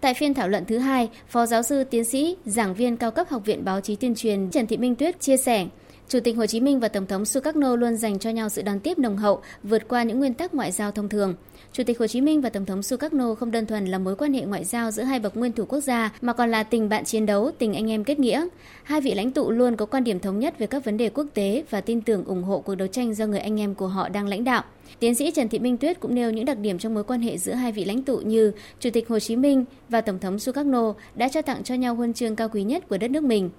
Tại 0.00 0.14
phiên 0.14 0.34
thảo 0.34 0.48
luận 0.48 0.64
thứ 0.64 0.78
hai, 0.78 1.08
Phó 1.28 1.46
giáo 1.46 1.62
sư 1.62 1.84
tiến 1.84 2.04
sĩ, 2.04 2.36
giảng 2.44 2.74
viên 2.74 2.96
cao 2.96 3.10
cấp 3.10 3.28
Học 3.30 3.42
viện 3.44 3.64
Báo 3.64 3.80
chí 3.80 3.96
Tuyên 3.96 4.14
truyền 4.14 4.50
Trần 4.50 4.66
Thị 4.66 4.76
Minh 4.76 4.94
Tuyết 4.94 5.20
chia 5.20 5.36
sẻ, 5.36 5.66
Chủ 6.08 6.20
tịch 6.20 6.36
Hồ 6.36 6.46
Chí 6.46 6.60
Minh 6.60 6.80
và 6.80 6.88
Tổng 6.88 7.06
thống 7.06 7.24
Sukarno 7.24 7.76
luôn 7.76 7.96
dành 7.96 8.18
cho 8.18 8.30
nhau 8.30 8.48
sự 8.48 8.62
đón 8.62 8.80
tiếp 8.80 8.98
nồng 8.98 9.16
hậu, 9.16 9.40
vượt 9.62 9.88
qua 9.88 10.02
những 10.02 10.18
nguyên 10.18 10.34
tắc 10.34 10.54
ngoại 10.54 10.72
giao 10.72 10.90
thông 10.90 11.08
thường. 11.08 11.34
Chủ 11.72 11.82
tịch 11.84 11.98
Hồ 11.98 12.06
Chí 12.06 12.20
Minh 12.20 12.40
và 12.40 12.50
Tổng 12.50 12.66
thống 12.66 12.82
Sukarno 12.82 13.34
không 13.34 13.50
đơn 13.50 13.66
thuần 13.66 13.86
là 13.86 13.98
mối 13.98 14.16
quan 14.16 14.32
hệ 14.32 14.40
ngoại 14.40 14.64
giao 14.64 14.90
giữa 14.90 15.02
hai 15.02 15.20
bậc 15.20 15.36
nguyên 15.36 15.52
thủ 15.52 15.64
quốc 15.64 15.80
gia 15.80 16.12
mà 16.20 16.32
còn 16.32 16.50
là 16.50 16.62
tình 16.62 16.88
bạn 16.88 17.04
chiến 17.04 17.26
đấu, 17.26 17.50
tình 17.58 17.74
anh 17.74 17.90
em 17.90 18.04
kết 18.04 18.18
nghĩa. 18.18 18.46
Hai 18.82 19.00
vị 19.00 19.14
lãnh 19.14 19.30
tụ 19.30 19.50
luôn 19.50 19.76
có 19.76 19.86
quan 19.86 20.04
điểm 20.04 20.20
thống 20.20 20.38
nhất 20.38 20.58
về 20.58 20.66
các 20.66 20.84
vấn 20.84 20.96
đề 20.96 21.08
quốc 21.08 21.26
tế 21.34 21.64
và 21.70 21.80
tin 21.80 22.00
tưởng 22.00 22.24
ủng 22.24 22.42
hộ 22.42 22.60
cuộc 22.60 22.74
đấu 22.74 22.88
tranh 22.88 23.14
do 23.14 23.26
người 23.26 23.40
anh 23.40 23.60
em 23.60 23.74
của 23.74 23.88
họ 23.88 24.08
đang 24.08 24.28
lãnh 24.28 24.44
đạo. 24.44 24.62
Tiến 24.98 25.14
sĩ 25.14 25.30
Trần 25.30 25.48
Thị 25.48 25.58
Minh 25.58 25.76
Tuyết 25.76 26.00
cũng 26.00 26.14
nêu 26.14 26.30
những 26.30 26.44
đặc 26.44 26.58
điểm 26.58 26.78
trong 26.78 26.94
mối 26.94 27.04
quan 27.04 27.20
hệ 27.20 27.38
giữa 27.38 27.52
hai 27.52 27.72
vị 27.72 27.84
lãnh 27.84 28.02
tụ 28.02 28.18
như 28.18 28.52
Chủ 28.80 28.90
tịch 28.90 29.08
Hồ 29.08 29.18
Chí 29.18 29.36
Minh 29.36 29.64
và 29.88 30.00
Tổng 30.00 30.18
thống 30.18 30.38
Sukarno 30.38 30.94
đã 31.14 31.28
trao 31.28 31.42
tặng 31.42 31.62
cho 31.64 31.74
nhau 31.74 31.94
huân 31.94 32.12
chương 32.14 32.36
cao 32.36 32.48
quý 32.48 32.62
nhất 32.62 32.88
của 32.88 32.98
đất 32.98 33.10
nước 33.10 33.22
mình. 33.22 33.50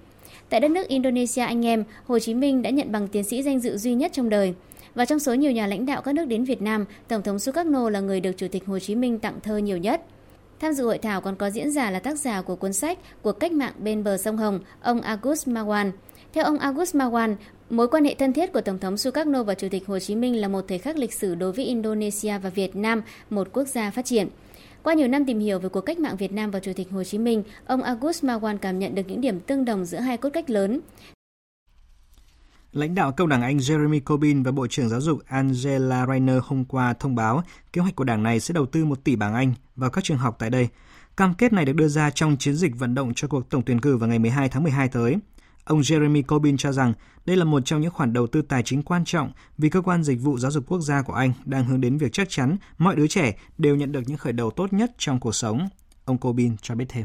Tại 0.50 0.60
đất 0.60 0.70
nước 0.70 0.88
Indonesia 0.88 1.42
anh 1.42 1.66
em, 1.66 1.84
Hồ 2.06 2.18
Chí 2.18 2.34
Minh 2.34 2.62
đã 2.62 2.70
nhận 2.70 2.92
bằng 2.92 3.08
tiến 3.08 3.24
sĩ 3.24 3.42
danh 3.42 3.60
dự 3.60 3.76
duy 3.76 3.94
nhất 3.94 4.12
trong 4.14 4.28
đời. 4.28 4.54
Và 4.94 5.04
trong 5.04 5.18
số 5.18 5.34
nhiều 5.34 5.52
nhà 5.52 5.66
lãnh 5.66 5.86
đạo 5.86 6.02
các 6.02 6.14
nước 6.14 6.24
đến 6.24 6.44
Việt 6.44 6.62
Nam, 6.62 6.84
Tổng 7.08 7.22
thống 7.22 7.38
Sukarno 7.38 7.90
là 7.90 8.00
người 8.00 8.20
được 8.20 8.32
Chủ 8.36 8.46
tịch 8.48 8.66
Hồ 8.66 8.78
Chí 8.78 8.94
Minh 8.94 9.18
tặng 9.18 9.40
thơ 9.42 9.56
nhiều 9.56 9.76
nhất. 9.76 10.02
Tham 10.60 10.72
dự 10.72 10.84
hội 10.84 10.98
thảo 10.98 11.20
còn 11.20 11.36
có 11.36 11.50
diễn 11.50 11.70
giả 11.70 11.90
là 11.90 11.98
tác 11.98 12.18
giả 12.18 12.42
của 12.42 12.56
cuốn 12.56 12.72
sách 12.72 12.98
“Cuộc 13.22 13.32
cách 13.32 13.52
mạng 13.52 13.72
bên 13.78 14.04
bờ 14.04 14.16
sông 14.16 14.36
Hồng, 14.36 14.60
ông 14.80 15.00
Agus 15.00 15.48
Mawan. 15.48 15.90
Theo 16.32 16.44
ông 16.44 16.58
Agus 16.58 16.96
Mawan, 16.96 17.34
mối 17.70 17.88
quan 17.88 18.04
hệ 18.04 18.14
thân 18.14 18.32
thiết 18.32 18.52
của 18.52 18.60
Tổng 18.60 18.78
thống 18.78 18.96
Sukarno 18.96 19.42
và 19.42 19.54
Chủ 19.54 19.68
tịch 19.70 19.86
Hồ 19.86 19.98
Chí 19.98 20.14
Minh 20.14 20.40
là 20.40 20.48
một 20.48 20.64
thời 20.68 20.78
khắc 20.78 20.98
lịch 20.98 21.12
sử 21.12 21.34
đối 21.34 21.52
với 21.52 21.64
Indonesia 21.64 22.38
và 22.38 22.50
Việt 22.50 22.76
Nam, 22.76 23.02
một 23.30 23.48
quốc 23.52 23.68
gia 23.68 23.90
phát 23.90 24.04
triển. 24.04 24.28
Qua 24.82 24.94
nhiều 24.94 25.08
năm 25.08 25.24
tìm 25.24 25.38
hiểu 25.38 25.58
về 25.58 25.68
cuộc 25.68 25.80
cách 25.80 25.98
mạng 25.98 26.16
Việt 26.16 26.32
Nam 26.32 26.50
và 26.50 26.60
Chủ 26.60 26.72
tịch 26.76 26.90
Hồ 26.90 27.04
Chí 27.04 27.18
Minh, 27.18 27.42
ông 27.66 27.82
August 27.82 28.24
Marwan 28.24 28.58
cảm 28.58 28.78
nhận 28.78 28.94
được 28.94 29.02
những 29.06 29.20
điểm 29.20 29.40
tương 29.40 29.64
đồng 29.64 29.84
giữa 29.84 29.98
hai 29.98 30.16
cốt 30.16 30.30
cách 30.32 30.50
lớn. 30.50 30.80
Lãnh 32.72 32.94
đạo 32.94 33.12
công 33.12 33.28
đảng 33.28 33.42
Anh 33.42 33.56
Jeremy 33.56 34.00
Corbyn 34.00 34.42
và 34.42 34.50
Bộ 34.50 34.66
trưởng 34.66 34.88
Giáo 34.88 35.00
dục 35.00 35.18
Angela 35.26 36.06
Rayner 36.06 36.36
hôm 36.42 36.64
qua 36.64 36.92
thông 36.92 37.14
báo 37.14 37.42
kế 37.72 37.80
hoạch 37.80 37.96
của 37.96 38.04
đảng 38.04 38.22
này 38.22 38.40
sẽ 38.40 38.52
đầu 38.52 38.66
tư 38.66 38.84
1 38.84 39.04
tỷ 39.04 39.16
bảng 39.16 39.34
Anh 39.34 39.52
vào 39.76 39.90
các 39.90 40.04
trường 40.04 40.18
học 40.18 40.36
tại 40.38 40.50
đây. 40.50 40.68
Cam 41.16 41.34
kết 41.34 41.52
này 41.52 41.64
được 41.64 41.72
đưa 41.72 41.88
ra 41.88 42.10
trong 42.10 42.36
chiến 42.36 42.54
dịch 42.54 42.78
vận 42.78 42.94
động 42.94 43.12
cho 43.16 43.28
cuộc 43.28 43.50
tổng 43.50 43.62
tuyển 43.66 43.80
cử 43.80 43.96
vào 43.96 44.08
ngày 44.08 44.18
12 44.18 44.48
tháng 44.48 44.62
12 44.62 44.88
tới. 44.88 45.16
Ông 45.64 45.80
Jeremy 45.80 46.22
Corbyn 46.22 46.56
cho 46.56 46.72
rằng 46.72 46.92
đây 47.26 47.36
là 47.36 47.44
một 47.44 47.62
trong 47.64 47.80
những 47.80 47.90
khoản 47.90 48.12
đầu 48.12 48.26
tư 48.26 48.42
tài 48.42 48.62
chính 48.62 48.82
quan 48.82 49.04
trọng 49.04 49.32
vì 49.58 49.68
cơ 49.68 49.80
quan 49.80 50.02
dịch 50.02 50.20
vụ 50.20 50.38
giáo 50.38 50.50
dục 50.50 50.64
quốc 50.68 50.80
gia 50.80 51.02
của 51.02 51.12
Anh 51.12 51.32
đang 51.44 51.64
hướng 51.64 51.80
đến 51.80 51.98
việc 51.98 52.12
chắc 52.12 52.28
chắn 52.30 52.56
mọi 52.78 52.96
đứa 52.96 53.06
trẻ 53.06 53.38
đều 53.58 53.76
nhận 53.76 53.92
được 53.92 54.02
những 54.06 54.18
khởi 54.18 54.32
đầu 54.32 54.50
tốt 54.50 54.72
nhất 54.72 54.92
trong 54.98 55.20
cuộc 55.20 55.34
sống. 55.34 55.68
Ông 56.04 56.18
Corbyn 56.18 56.56
cho 56.62 56.74
biết 56.74 56.86
thêm. 56.88 57.04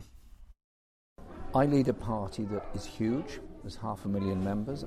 I 1.61 1.67
lead 1.67 1.87
a 1.87 1.93
party 2.07 2.43
that 2.51 2.63
is 2.73 2.87
huge 2.99 3.54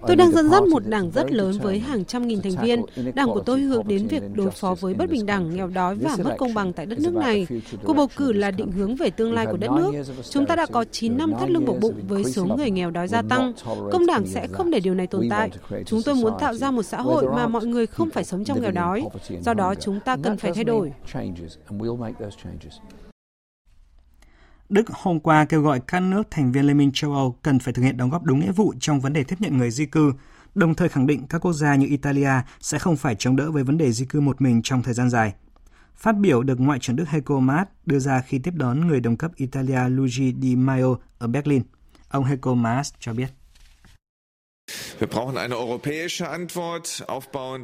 Tôi 0.06 0.16
đang 0.16 0.30
dẫn 0.30 0.50
dắt 0.50 0.62
một 0.62 0.86
đảng 0.86 1.10
rất 1.10 1.32
lớn 1.32 1.58
với 1.62 1.78
hàng 1.78 2.04
trăm 2.04 2.26
nghìn 2.26 2.42
thành 2.42 2.52
viên. 2.62 2.82
Đảng 3.14 3.28
của 3.28 3.40
tôi 3.40 3.60
hướng 3.60 3.88
đến 3.88 4.06
việc 4.06 4.22
đối 4.34 4.50
phó 4.50 4.74
với 4.80 4.94
bất 4.94 5.10
bình 5.10 5.26
đẳng, 5.26 5.56
nghèo 5.56 5.66
đói 5.66 5.94
và 5.94 6.16
mất 6.24 6.34
công 6.38 6.54
bằng 6.54 6.72
tại 6.72 6.86
đất 6.86 6.98
nước 6.98 7.14
này. 7.14 7.46
Cuộc 7.84 7.94
bầu 7.94 8.08
cử 8.16 8.32
là 8.32 8.50
định 8.50 8.72
hướng 8.72 8.96
về 8.96 9.10
tương 9.10 9.32
lai 9.32 9.46
của 9.46 9.56
đất 9.56 9.70
nước. 9.70 9.92
Chúng 10.30 10.46
ta 10.46 10.56
đã 10.56 10.66
có 10.66 10.84
9 10.90 11.16
năm 11.16 11.32
thắt 11.40 11.50
lưng 11.50 11.64
buộc 11.64 11.80
bụng 11.80 11.94
với 12.08 12.24
số 12.24 12.46
người 12.46 12.70
nghèo 12.70 12.90
đói 12.90 13.08
gia 13.08 13.22
tăng. 13.22 13.52
Công 13.92 14.06
đảng 14.06 14.26
sẽ 14.26 14.46
không 14.52 14.70
để 14.70 14.80
điều 14.80 14.94
này 14.94 15.06
tồn 15.06 15.28
tại. 15.30 15.50
Chúng 15.86 16.02
tôi 16.02 16.14
muốn 16.14 16.32
tạo 16.40 16.54
ra 16.54 16.70
một 16.70 16.82
xã 16.82 17.00
hội 17.00 17.24
mà 17.34 17.46
mọi 17.46 17.66
người 17.66 17.86
không 17.86 18.10
phải 18.10 18.24
sống 18.24 18.44
trong 18.44 18.62
nghèo 18.62 18.72
đói. 18.72 19.04
Do 19.40 19.54
đó 19.54 19.74
chúng 19.74 20.00
ta 20.00 20.16
cần 20.22 20.36
phải 20.36 20.52
thay 20.54 20.64
đổi. 20.64 20.92
Đức 24.68 24.90
hôm 24.90 25.20
qua 25.20 25.44
kêu 25.44 25.62
gọi 25.62 25.80
các 25.80 26.00
nước 26.00 26.22
thành 26.30 26.52
viên 26.52 26.66
Liên 26.66 26.78
minh 26.78 26.90
châu 26.94 27.12
Âu 27.12 27.38
cần 27.42 27.58
phải 27.58 27.74
thực 27.74 27.82
hiện 27.82 27.96
đóng 27.96 28.10
góp 28.10 28.24
đúng 28.24 28.40
nghĩa 28.40 28.52
vụ 28.52 28.74
trong 28.80 29.00
vấn 29.00 29.12
đề 29.12 29.24
tiếp 29.24 29.36
nhận 29.38 29.58
người 29.58 29.70
di 29.70 29.86
cư, 29.86 30.12
đồng 30.54 30.74
thời 30.74 30.88
khẳng 30.88 31.06
định 31.06 31.26
các 31.26 31.38
quốc 31.38 31.52
gia 31.52 31.74
như 31.74 31.86
Italia 31.86 32.30
sẽ 32.60 32.78
không 32.78 32.96
phải 32.96 33.14
chống 33.14 33.36
đỡ 33.36 33.50
với 33.50 33.64
vấn 33.64 33.78
đề 33.78 33.92
di 33.92 34.04
cư 34.04 34.20
một 34.20 34.40
mình 34.40 34.60
trong 34.62 34.82
thời 34.82 34.94
gian 34.94 35.10
dài. 35.10 35.34
Phát 35.96 36.16
biểu 36.16 36.42
được 36.42 36.60
Ngoại 36.60 36.78
trưởng 36.78 36.96
Đức 36.96 37.08
Heiko 37.08 37.40
Maas 37.40 37.66
đưa 37.86 37.98
ra 37.98 38.20
khi 38.20 38.38
tiếp 38.38 38.54
đón 38.54 38.86
người 38.86 39.00
đồng 39.00 39.16
cấp 39.16 39.30
Italia 39.36 39.88
Luigi 39.88 40.34
Di 40.42 40.56
Maio 40.56 40.96
ở 41.18 41.26
Berlin. 41.26 41.62
Ông 42.08 42.24
Heiko 42.24 42.54
Maas 42.54 42.92
cho 43.00 43.14
biết. 43.14 43.37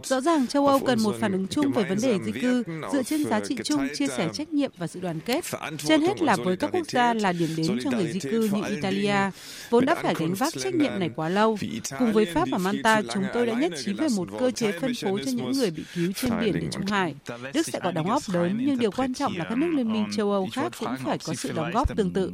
Rõ 0.04 0.20
ràng 0.20 0.46
châu 0.46 0.66
Âu 0.66 0.78
cần 0.78 1.02
một 1.02 1.14
phản 1.20 1.32
ứng 1.32 1.46
chung 1.48 1.72
về 1.72 1.84
vấn 1.84 1.98
đề 2.02 2.18
di 2.24 2.32
cư 2.32 2.62
dựa 2.92 3.02
trên 3.02 3.24
giá 3.24 3.40
trị 3.40 3.56
chung, 3.64 3.88
chia 3.94 4.06
sẻ 4.06 4.28
trách 4.32 4.52
nhiệm 4.52 4.70
và 4.78 4.86
sự 4.86 5.00
đoàn 5.00 5.20
kết. 5.20 5.44
Trên 5.78 6.00
hết 6.00 6.22
là 6.22 6.36
với 6.44 6.56
các 6.56 6.70
quốc 6.72 6.86
gia 6.90 7.14
là 7.14 7.32
điểm 7.32 7.48
đến 7.56 7.78
cho 7.84 7.90
người 7.90 8.12
di 8.12 8.20
cư 8.20 8.50
như 8.52 8.62
Italia, 8.68 9.30
vốn 9.70 9.86
đã 9.86 9.94
phải 9.94 10.14
gánh 10.18 10.34
vác 10.34 10.52
trách 10.52 10.74
nhiệm 10.74 10.98
này 10.98 11.10
quá 11.16 11.28
lâu. 11.28 11.58
Cùng 11.98 12.12
với 12.12 12.26
Pháp 12.26 12.48
và 12.52 12.58
Malta, 12.58 13.02
chúng 13.14 13.24
tôi 13.34 13.46
đã 13.46 13.54
nhất 13.54 13.72
trí 13.84 13.92
về 13.92 14.08
một 14.16 14.28
cơ 14.38 14.50
chế 14.50 14.72
phân 14.80 14.92
phối 15.02 15.22
cho 15.24 15.30
những 15.30 15.52
người 15.52 15.70
bị 15.70 15.84
cứu 15.94 16.12
trên 16.16 16.32
biển 16.40 16.52
đến 16.52 16.70
Trung 16.70 16.86
Hải. 16.86 17.14
Đức 17.54 17.66
sẽ 17.66 17.80
có 17.82 17.90
đóng 17.90 18.08
góp 18.08 18.22
lớn, 18.32 18.58
nhưng 18.66 18.78
điều 18.78 18.90
quan 18.90 19.14
trọng 19.14 19.36
là 19.36 19.44
các 19.44 19.58
nước 19.58 19.70
Liên 19.76 19.92
minh 19.92 20.06
châu 20.16 20.32
Âu 20.32 20.48
khác 20.52 20.72
cũng 20.78 20.96
phải 21.04 21.18
có 21.18 21.34
sự 21.34 21.52
đóng 21.52 21.70
góp 21.70 21.96
tương 21.96 22.12
tự. 22.12 22.32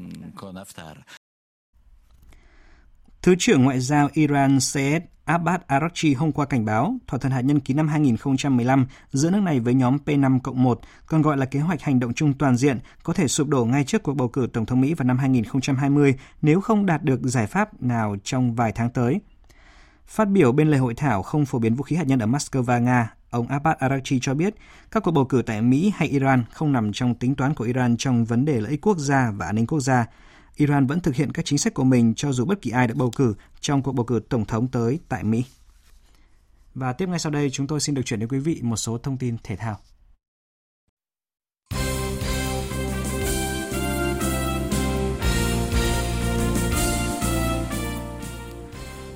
Thứ 3.22 3.35
trưởng 3.38 3.64
Ngoại 3.64 3.80
giao 3.80 4.09
Iran 4.12 4.61
Seyed 4.61 5.02
Abbas 5.24 5.61
Araghchi 5.66 6.14
hôm 6.14 6.33
qua 6.33 6.46
cảnh 6.46 6.64
báo 6.64 6.94
thỏa 7.06 7.18
thuận 7.18 7.33
hạt 7.33 7.40
nhân 7.40 7.61
ký 7.61 7.74
năm 7.74 7.88
2015 7.88 8.87
giữa 9.12 9.30
nước 9.30 9.40
này 9.40 9.61
với 9.61 9.74
nhóm 9.74 9.98
P5 10.06 10.40
cộng 10.40 10.62
1, 10.62 10.80
còn 11.06 11.22
gọi 11.22 11.37
là 11.37 11.46
kế 11.46 11.61
hoạch 11.61 11.83
hành 11.83 12.00
động 12.00 12.14
chung 12.14 12.33
toàn 12.33 12.56
diện, 12.56 12.78
có 13.02 13.12
thể 13.12 13.28
sụp 13.28 13.48
đổ 13.48 13.64
ngay 13.64 13.85
trước 13.85 14.02
cuộc 14.02 14.14
bầu 14.14 14.28
cử 14.28 14.48
Tổng 14.52 14.66
thống 14.66 14.80
Mỹ 14.80 14.94
vào 14.94 15.06
năm 15.06 15.18
2020 15.18 16.14
nếu 16.42 16.61
không 16.61 16.87
đạt 16.87 17.02
được 17.02 17.20
giải 17.22 17.46
pháp 17.46 17.83
nào 17.83 18.16
trong 18.24 18.54
vài 18.54 18.72
tháng 18.72 18.90
tới. 18.90 19.20
Phát 20.06 20.28
biểu 20.28 20.52
bên 20.52 20.70
lề 20.70 20.78
hội 20.78 20.94
thảo 20.94 21.22
không 21.22 21.46
phổ 21.46 21.59
biến 21.59 21.74
vũ 21.74 21.83
khí 21.83 21.96
hạt 21.96 22.06
nhân 22.06 22.18
ở 22.18 22.26
Moscow, 22.26 22.83
Nga, 22.83 23.14
ông 23.30 23.46
Abbas 23.46 23.76
Araghchi 23.78 24.18
cho 24.22 24.35
biết 24.35 24.54
các 24.90 25.02
cuộc 25.02 25.11
bầu 25.11 25.24
cử 25.24 25.42
tại 25.46 25.62
Mỹ 25.62 25.92
hay 25.96 26.09
Iran 26.09 26.44
không 26.52 26.72
nằm 26.72 26.92
trong 26.92 27.14
tính 27.14 27.35
toán 27.35 27.54
của 27.54 27.64
Iran 27.64 27.96
trong 27.96 28.24
vấn 28.24 28.44
đề 28.44 28.61
lợi 28.61 28.70
ích 28.70 28.80
quốc 28.80 28.98
gia 28.98 29.30
và 29.30 29.46
an 29.46 29.54
ninh 29.54 29.66
quốc 29.66 29.80
gia, 29.80 30.06
Iran 30.61 30.87
vẫn 30.87 31.01
thực 31.01 31.14
hiện 31.14 31.33
các 31.33 31.44
chính 31.44 31.59
sách 31.59 31.75
của 31.75 31.85
mình 31.85 32.14
cho 32.14 32.33
dù 32.33 32.44
bất 32.44 32.62
kỳ 32.62 32.70
ai 32.70 32.87
được 32.87 32.94
bầu 32.96 33.11
cử 33.16 33.35
trong 33.61 33.83
cuộc 33.83 33.92
bầu 33.92 34.05
cử 34.05 34.20
tổng 34.29 34.44
thống 34.44 34.68
tới 34.68 34.99
tại 35.09 35.25
Mỹ. 35.25 35.44
Và 36.75 36.92
tiếp 36.92 37.09
ngay 37.09 37.18
sau 37.18 37.33
đây 37.33 37.51
chúng 37.51 37.66
tôi 37.66 37.81
xin 37.81 37.94
được 37.94 38.03
chuyển 38.05 38.20
đến 38.20 38.29
quý 38.29 38.38
vị 38.38 38.61
một 38.62 38.77
số 38.77 38.99
thông 38.99 39.16
tin 39.16 39.37
thể 39.42 39.57
thao. 39.57 39.79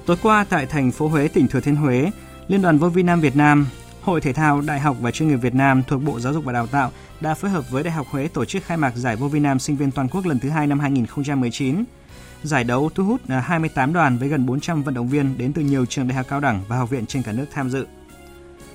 Tối 0.06 0.16
qua 0.22 0.44
tại 0.44 0.66
thành 0.66 0.90
phố 0.90 1.08
Huế, 1.08 1.28
tỉnh 1.28 1.48
Thừa 1.48 1.60
Thiên 1.60 1.76
Huế, 1.76 2.10
Liên 2.48 2.62
đoàn 2.62 2.78
vô 2.78 2.88
vi 2.88 3.02
Nam 3.02 3.20
Việt 3.20 3.36
Nam, 3.36 3.66
Hội 4.04 4.20
Thể 4.20 4.32
thao 4.32 4.60
Đại 4.60 4.80
học 4.80 4.96
và 5.00 5.10
Chuyên 5.10 5.28
nghiệp 5.28 5.36
Việt 5.36 5.54
Nam 5.54 5.82
thuộc 5.86 6.02
Bộ 6.02 6.20
Giáo 6.20 6.32
dục 6.32 6.44
và 6.44 6.52
Đào 6.52 6.66
tạo 6.66 6.90
đã 7.20 7.34
phối 7.34 7.50
hợp 7.50 7.70
với 7.70 7.82
Đại 7.82 7.92
học 7.92 8.06
Huế 8.10 8.28
tổ 8.28 8.44
chức 8.44 8.64
khai 8.64 8.76
mạc 8.76 8.96
giải 8.96 9.16
vô 9.16 9.28
vi 9.28 9.40
nam 9.40 9.58
sinh 9.58 9.76
viên 9.76 9.90
toàn 9.90 10.08
quốc 10.08 10.26
lần 10.26 10.38
thứ 10.38 10.48
hai 10.48 10.66
năm 10.66 10.80
2019. 10.80 11.84
Giải 12.42 12.64
đấu 12.64 12.90
thu 12.94 13.04
hút 13.04 13.20
à, 13.28 13.40
28 13.40 13.92
đoàn 13.92 14.18
với 14.18 14.28
gần 14.28 14.46
400 14.46 14.82
vận 14.82 14.94
động 14.94 15.08
viên 15.08 15.38
đến 15.38 15.52
từ 15.52 15.62
nhiều 15.62 15.86
trường 15.86 16.08
đại 16.08 16.16
học 16.16 16.26
cao 16.28 16.40
đẳng 16.40 16.60
và 16.68 16.76
học 16.76 16.90
viện 16.90 17.06
trên 17.06 17.22
cả 17.22 17.32
nước 17.32 17.46
tham 17.52 17.70
dự. 17.70 17.86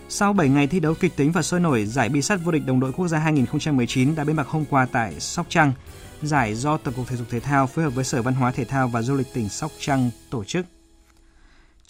Sau 0.09 0.33
7 0.33 0.49
ngày 0.49 0.67
thi 0.67 0.79
đấu 0.79 0.93
kịch 0.99 1.15
tính 1.15 1.31
và 1.31 1.41
sôi 1.41 1.59
nổi, 1.59 1.85
giải 1.85 2.09
bi 2.09 2.21
sắt 2.21 2.39
vô 2.43 2.51
địch 2.51 2.65
đồng 2.65 2.79
đội 2.79 2.91
quốc 2.91 3.07
gia 3.07 3.19
2019 3.19 4.15
đã 4.15 4.23
bế 4.23 4.33
mạc 4.33 4.47
hôm 4.47 4.65
qua 4.69 4.87
tại 4.91 5.19
Sóc 5.19 5.45
Trăng. 5.49 5.73
Giải 6.21 6.55
do 6.55 6.77
Tổng 6.77 6.93
cục 6.93 7.07
Thể 7.07 7.15
dục 7.15 7.27
Thể 7.29 7.39
thao 7.39 7.67
phối 7.67 7.85
hợp 7.85 7.95
với 7.95 8.03
Sở 8.03 8.21
Văn 8.21 8.33
hóa 8.33 8.51
Thể 8.51 8.65
thao 8.65 8.87
và 8.87 9.01
Du 9.01 9.15
lịch 9.15 9.33
tỉnh 9.33 9.49
Sóc 9.49 9.71
Trăng 9.79 10.09
tổ 10.29 10.43
chức. 10.43 10.65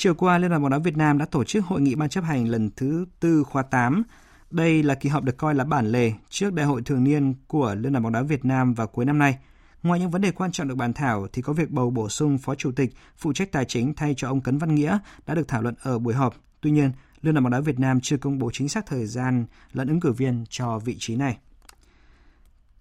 Chiều 0.02 0.14
qua, 0.14 0.38
Liên 0.38 0.50
đoàn 0.50 0.62
bóng 0.62 0.72
đá 0.72 0.78
Việt 0.78 0.98
Nam 0.98 1.18
đã 1.18 1.26
tổ 1.26 1.44
chức 1.44 1.66
hội 1.66 1.82
nghị 1.82 1.96
ban 1.96 2.10
chấp 2.10 2.24
hành 2.24 2.48
lần 2.48 2.70
thứ 2.76 3.06
tư 3.20 3.44
khóa 3.44 3.64
8 3.64 4.04
đây 4.52 4.84
là 4.84 4.96
kỳ 4.96 5.10
họp 5.10 5.24
được 5.24 5.38
coi 5.38 5.56
là 5.56 5.64
bản 5.64 5.92
lề 5.92 6.14
trước 6.30 6.54
đại 6.54 6.66
hội 6.66 6.82
thường 6.82 7.04
niên 7.04 7.34
của 7.48 7.76
Liên 7.76 7.94
đoàn 7.94 8.04
bóng 8.04 8.12
đá 8.12 8.22
Việt 8.22 8.46
Nam 8.46 8.74
vào 8.74 8.88
cuối 8.88 9.06
năm 9.06 9.18
nay. 9.18 9.38
Ngoài 9.84 10.00
những 10.00 10.12
vấn 10.12 10.22
đề 10.22 10.32
quan 10.32 10.52
trọng 10.52 10.68
được 10.68 10.76
bàn 10.76 10.94
thảo 10.94 11.28
thì 11.34 11.42
có 11.42 11.54
việc 11.54 11.72
bầu 11.72 11.90
bổ 11.90 12.10
sung 12.10 12.38
phó 12.38 12.56
chủ 12.56 12.72
tịch 12.72 12.94
phụ 13.18 13.34
trách 13.34 13.52
tài 13.52 13.66
chính 13.66 13.94
thay 13.94 14.14
cho 14.18 14.28
ông 14.28 14.42
Cấn 14.42 14.58
Văn 14.58 14.76
Nghĩa 14.76 14.98
đã 15.28 15.36
được 15.36 15.48
thảo 15.48 15.62
luận 15.62 15.76
ở 15.82 16.00
buổi 16.00 16.14
họp. 16.14 16.36
Tuy 16.62 16.72
nhiên, 16.72 16.92
Liên 17.22 17.34
đoàn 17.34 17.44
bóng 17.44 17.52
đá 17.52 17.60
Việt 17.60 17.80
Nam 17.80 18.00
chưa 18.02 18.18
công 18.18 18.40
bố 18.40 18.50
chính 18.54 18.70
xác 18.70 18.86
thời 18.86 19.06
gian 19.06 19.46
lẫn 19.74 19.88
ứng 19.88 20.00
cử 20.00 20.12
viên 20.12 20.44
cho 20.50 20.80
vị 20.80 20.96
trí 21.00 21.16
này. 21.16 21.38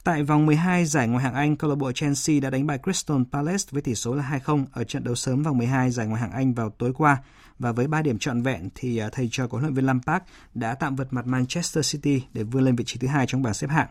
Tại 0.09 0.23
vòng 0.23 0.47
12 0.47 0.85
giải 0.85 1.09
ngoại 1.09 1.25
hạng 1.25 1.35
Anh, 1.35 1.57
câu 1.57 1.71
lạc 1.71 1.77
bộ 1.77 1.93
Chelsea 1.93 2.41
đã 2.41 2.51
đánh 2.51 2.67
bại 2.67 2.79
Crystal 2.85 3.17
Palace 3.33 3.65
với 3.71 3.83
tỷ 3.83 3.95
số 3.95 4.15
là 4.15 4.41
2-0 4.45 4.65
ở 4.73 4.85
trận 4.85 5.05
đấu 5.05 5.15
sớm 5.15 5.43
vòng 5.43 5.59
12 5.59 5.91
giải 5.91 6.07
ngoại 6.07 6.21
hạng 6.21 6.33
Anh 6.33 6.55
vào 6.55 6.71
tối 6.71 6.93
qua 6.97 7.17
và 7.59 7.73
với 7.73 7.87
3 7.87 8.03
điểm 8.03 8.19
trọn 8.19 8.43
vẹn 8.43 8.69
thì 8.75 8.99
à, 8.99 9.09
thầy 9.13 9.29
trò 9.33 9.47
của 9.47 9.59
huấn 9.59 9.65
luyện 9.65 9.75
viên 9.75 9.87
Lampard 9.87 10.25
đã 10.55 10.75
tạm 10.75 10.97
vượt 10.97 11.13
mặt 11.13 11.27
Manchester 11.27 11.93
City 11.93 12.23
để 12.33 12.43
vươn 12.43 12.65
lên 12.65 12.77
vị 12.77 12.85
trí 12.85 12.99
thứ 12.99 13.09
hai 13.09 13.27
trong 13.27 13.43
bảng 13.43 13.55
xếp 13.55 13.71
hạng. 13.71 13.87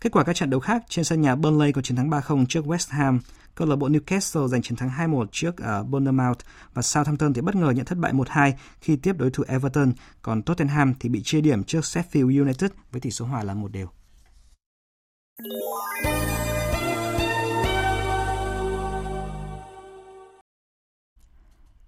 Kết 0.00 0.12
quả 0.12 0.24
các 0.24 0.36
trận 0.36 0.50
đấu 0.50 0.60
khác 0.60 0.82
trên 0.88 1.04
sân 1.04 1.20
nhà 1.20 1.34
Burnley 1.34 1.72
có 1.72 1.82
chiến 1.82 1.96
thắng 1.96 2.10
3-0 2.10 2.46
trước 2.48 2.64
West 2.64 2.86
Ham, 2.90 3.20
câu 3.54 3.68
lạc 3.68 3.76
bộ 3.76 3.88
Newcastle 3.88 4.48
giành 4.48 4.62
chiến 4.62 4.76
thắng 4.76 4.90
2-1 4.90 5.26
trước 5.32 5.54
uh, 5.80 5.88
Bournemouth 5.88 6.38
và 6.74 6.82
Southampton 6.82 7.32
thì 7.32 7.40
bất 7.40 7.56
ngờ 7.56 7.70
nhận 7.70 7.84
thất 7.84 7.98
bại 7.98 8.12
1-2 8.12 8.52
khi 8.80 8.96
tiếp 8.96 9.16
đối 9.18 9.30
thủ 9.30 9.44
Everton, 9.48 9.92
còn 10.22 10.42
Tottenham 10.42 10.94
thì 11.00 11.08
bị 11.08 11.22
chia 11.24 11.40
điểm 11.40 11.64
trước 11.64 11.80
Sheffield 11.80 12.40
United 12.40 12.70
với 12.92 13.00
tỷ 13.00 13.10
số 13.10 13.24
hòa 13.24 13.42
là 13.42 13.54
một 13.54 13.72
đều. 13.72 13.97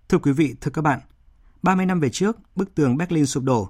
Thưa 0.08 0.18
quý 0.18 0.32
vị, 0.32 0.54
thưa 0.60 0.70
các 0.70 0.82
bạn, 0.82 1.00
30 1.62 1.86
năm 1.86 2.00
về 2.00 2.10
trước, 2.10 2.36
bức 2.56 2.74
tường 2.74 2.96
Berlin 2.96 3.26
sụp 3.26 3.44
đổ. 3.44 3.68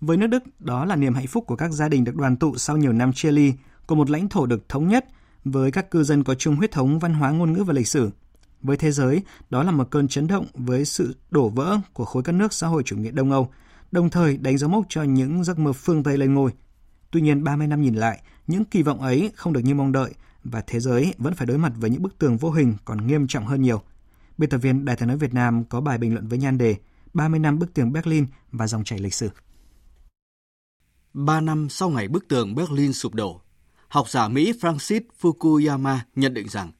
Với 0.00 0.16
nước 0.16 0.26
Đức, 0.26 0.42
đó 0.58 0.84
là 0.84 0.96
niềm 0.96 1.14
hạnh 1.14 1.26
phúc 1.26 1.44
của 1.46 1.56
các 1.56 1.72
gia 1.72 1.88
đình 1.88 2.04
được 2.04 2.16
đoàn 2.16 2.36
tụ 2.36 2.56
sau 2.56 2.76
nhiều 2.76 2.92
năm 2.92 3.12
chia 3.12 3.32
ly, 3.32 3.52
của 3.86 3.94
một 3.94 4.10
lãnh 4.10 4.28
thổ 4.28 4.46
được 4.46 4.68
thống 4.68 4.88
nhất 4.88 5.06
với 5.44 5.70
các 5.70 5.90
cư 5.90 6.04
dân 6.04 6.24
có 6.24 6.34
chung 6.34 6.56
huyết 6.56 6.70
thống 6.70 6.98
văn 6.98 7.14
hóa 7.14 7.30
ngôn 7.30 7.52
ngữ 7.52 7.64
và 7.64 7.72
lịch 7.72 7.88
sử. 7.88 8.10
Với 8.62 8.76
thế 8.76 8.92
giới, 8.92 9.22
đó 9.50 9.62
là 9.62 9.70
một 9.70 9.90
cơn 9.90 10.08
chấn 10.08 10.26
động 10.26 10.46
với 10.54 10.84
sự 10.84 11.16
đổ 11.30 11.48
vỡ 11.48 11.78
của 11.92 12.04
khối 12.04 12.22
các 12.22 12.32
nước 12.32 12.52
xã 12.52 12.66
hội 12.66 12.82
chủ 12.82 12.96
nghĩa 12.96 13.10
Đông 13.10 13.30
Âu, 13.30 13.52
đồng 13.92 14.10
thời 14.10 14.36
đánh 14.36 14.58
dấu 14.58 14.70
mốc 14.70 14.84
cho 14.88 15.02
những 15.02 15.44
giấc 15.44 15.58
mơ 15.58 15.72
phương 15.72 16.02
Tây 16.02 16.18
lên 16.18 16.34
ngôi. 16.34 16.52
Tuy 17.10 17.20
nhiên 17.20 17.44
30 17.44 17.66
năm 17.66 17.82
nhìn 17.82 17.94
lại, 17.94 18.22
những 18.50 18.64
kỳ 18.64 18.82
vọng 18.82 19.00
ấy 19.00 19.30
không 19.34 19.52
được 19.52 19.60
như 19.60 19.74
mong 19.74 19.92
đợi 19.92 20.14
và 20.44 20.60
thế 20.66 20.80
giới 20.80 21.14
vẫn 21.18 21.34
phải 21.34 21.46
đối 21.46 21.58
mặt 21.58 21.72
với 21.76 21.90
những 21.90 22.02
bức 22.02 22.18
tường 22.18 22.36
vô 22.36 22.50
hình 22.50 22.74
còn 22.84 23.06
nghiêm 23.06 23.26
trọng 23.26 23.46
hơn 23.46 23.62
nhiều. 23.62 23.82
Biên 24.38 24.50
tập 24.50 24.58
viên 24.58 24.84
Đài 24.84 24.96
tiếng 24.96 25.08
nói 25.08 25.16
Việt 25.16 25.34
Nam 25.34 25.64
có 25.64 25.80
bài 25.80 25.98
bình 25.98 26.14
luận 26.14 26.28
với 26.28 26.38
nhan 26.38 26.58
đề 26.58 26.76
30 27.14 27.40
năm 27.40 27.58
bức 27.58 27.74
tường 27.74 27.92
Berlin 27.92 28.26
và 28.52 28.66
dòng 28.66 28.84
chảy 28.84 28.98
lịch 28.98 29.14
sử. 29.14 29.30
3 31.12 31.40
năm 31.40 31.68
sau 31.68 31.88
ngày 31.90 32.08
bức 32.08 32.28
tường 32.28 32.54
Berlin 32.54 32.92
sụp 32.92 33.14
đổ, 33.14 33.40
học 33.88 34.08
giả 34.08 34.28
Mỹ 34.28 34.52
Francis 34.60 35.00
Fukuyama 35.20 35.98
nhận 36.14 36.34
định 36.34 36.48
rằng 36.48 36.72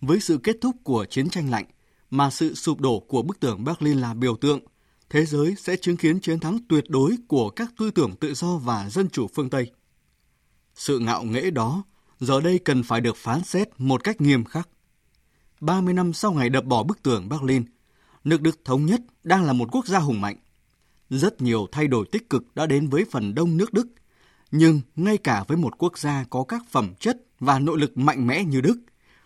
với 0.00 0.20
sự 0.20 0.38
kết 0.38 0.56
thúc 0.60 0.76
của 0.84 1.04
chiến 1.04 1.28
tranh 1.30 1.50
lạnh 1.50 1.66
mà 2.10 2.30
sự 2.30 2.54
sụp 2.54 2.80
đổ 2.80 3.00
của 3.08 3.22
bức 3.22 3.40
tường 3.40 3.64
Berlin 3.64 3.98
là 3.98 4.14
biểu 4.14 4.36
tượng, 4.36 4.60
thế 5.10 5.26
giới 5.26 5.54
sẽ 5.58 5.76
chứng 5.76 5.96
kiến 5.96 6.20
chiến 6.20 6.40
thắng 6.40 6.58
tuyệt 6.68 6.84
đối 6.88 7.16
của 7.28 7.50
các 7.50 7.72
tư 7.78 7.90
tưởng 7.90 8.16
tự 8.16 8.34
do 8.34 8.56
và 8.56 8.90
dân 8.90 9.08
chủ 9.08 9.26
phương 9.34 9.50
Tây. 9.50 9.70
Sự 10.74 10.98
ngạo 10.98 11.24
nghễ 11.24 11.50
đó 11.50 11.82
giờ 12.20 12.40
đây 12.40 12.58
cần 12.58 12.82
phải 12.82 13.00
được 13.00 13.16
phán 13.16 13.44
xét 13.44 13.68
một 13.78 14.04
cách 14.04 14.20
nghiêm 14.20 14.44
khắc. 14.44 14.68
30 15.60 15.94
năm 15.94 16.12
sau 16.12 16.32
ngày 16.32 16.48
đập 16.48 16.64
bỏ 16.64 16.82
bức 16.82 17.02
tường 17.02 17.28
Berlin, 17.28 17.64
nước 18.24 18.42
Đức 18.42 18.60
thống 18.64 18.86
nhất 18.86 19.00
đang 19.24 19.44
là 19.44 19.52
một 19.52 19.68
quốc 19.72 19.86
gia 19.86 19.98
hùng 19.98 20.20
mạnh. 20.20 20.36
Rất 21.10 21.42
nhiều 21.42 21.66
thay 21.72 21.88
đổi 21.88 22.06
tích 22.12 22.30
cực 22.30 22.54
đã 22.54 22.66
đến 22.66 22.88
với 22.88 23.04
phần 23.10 23.34
đông 23.34 23.56
nước 23.56 23.72
Đức, 23.72 23.86
nhưng 24.50 24.80
ngay 24.96 25.18
cả 25.18 25.44
với 25.48 25.56
một 25.56 25.78
quốc 25.78 25.98
gia 25.98 26.24
có 26.30 26.44
các 26.44 26.62
phẩm 26.70 26.94
chất 27.00 27.16
và 27.40 27.58
nội 27.58 27.78
lực 27.78 27.98
mạnh 27.98 28.26
mẽ 28.26 28.44
như 28.44 28.60
Đức, 28.60 28.78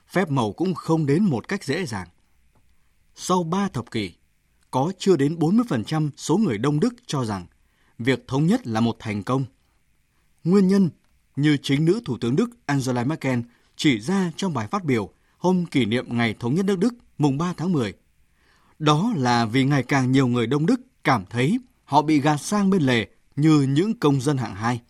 phép 0.08 0.30
màu 0.30 0.52
cũng 0.52 0.74
không 0.74 1.06
đến 1.06 1.24
một 1.24 1.48
cách 1.48 1.64
dễ 1.64 1.86
dàng. 1.86 2.08
Sau 3.14 3.42
3 3.42 3.68
thập 3.68 3.90
kỷ, 3.90 4.12
có 4.70 4.92
chưa 4.98 5.16
đến 5.16 5.36
40% 5.38 6.10
số 6.16 6.36
người 6.36 6.58
Đông 6.58 6.80
Đức 6.80 6.94
cho 7.06 7.24
rằng 7.24 7.46
việc 7.98 8.28
thống 8.28 8.46
nhất 8.46 8.66
là 8.66 8.80
một 8.80 8.96
thành 8.98 9.22
công. 9.22 9.44
Nguyên 10.44 10.68
nhân 10.68 10.90
như 11.36 11.56
chính 11.62 11.84
nữ 11.84 12.00
Thủ 12.04 12.18
tướng 12.18 12.36
Đức 12.36 12.50
Angela 12.66 13.04
Merkel 13.04 13.40
chỉ 13.76 14.00
ra 14.00 14.32
trong 14.36 14.54
bài 14.54 14.68
phát 14.70 14.84
biểu 14.84 15.10
hôm 15.38 15.66
kỷ 15.66 15.84
niệm 15.84 16.06
Ngày 16.08 16.34
Thống 16.40 16.54
nhất 16.54 16.66
nước 16.66 16.78
Đức 16.78 16.94
mùng 17.18 17.38
3 17.38 17.54
tháng 17.56 17.72
10. 17.72 17.92
Đó 18.78 19.12
là 19.16 19.46
vì 19.46 19.64
ngày 19.64 19.82
càng 19.82 20.12
nhiều 20.12 20.26
người 20.26 20.46
Đông 20.46 20.66
Đức 20.66 20.80
cảm 21.04 21.24
thấy 21.30 21.58
họ 21.84 22.02
bị 22.02 22.20
gạt 22.20 22.36
sang 22.36 22.70
bên 22.70 22.82
lề 22.82 23.06
như 23.36 23.60
những 23.60 23.98
công 23.98 24.20
dân 24.20 24.36
hạng 24.36 24.54
hai. 24.54 24.80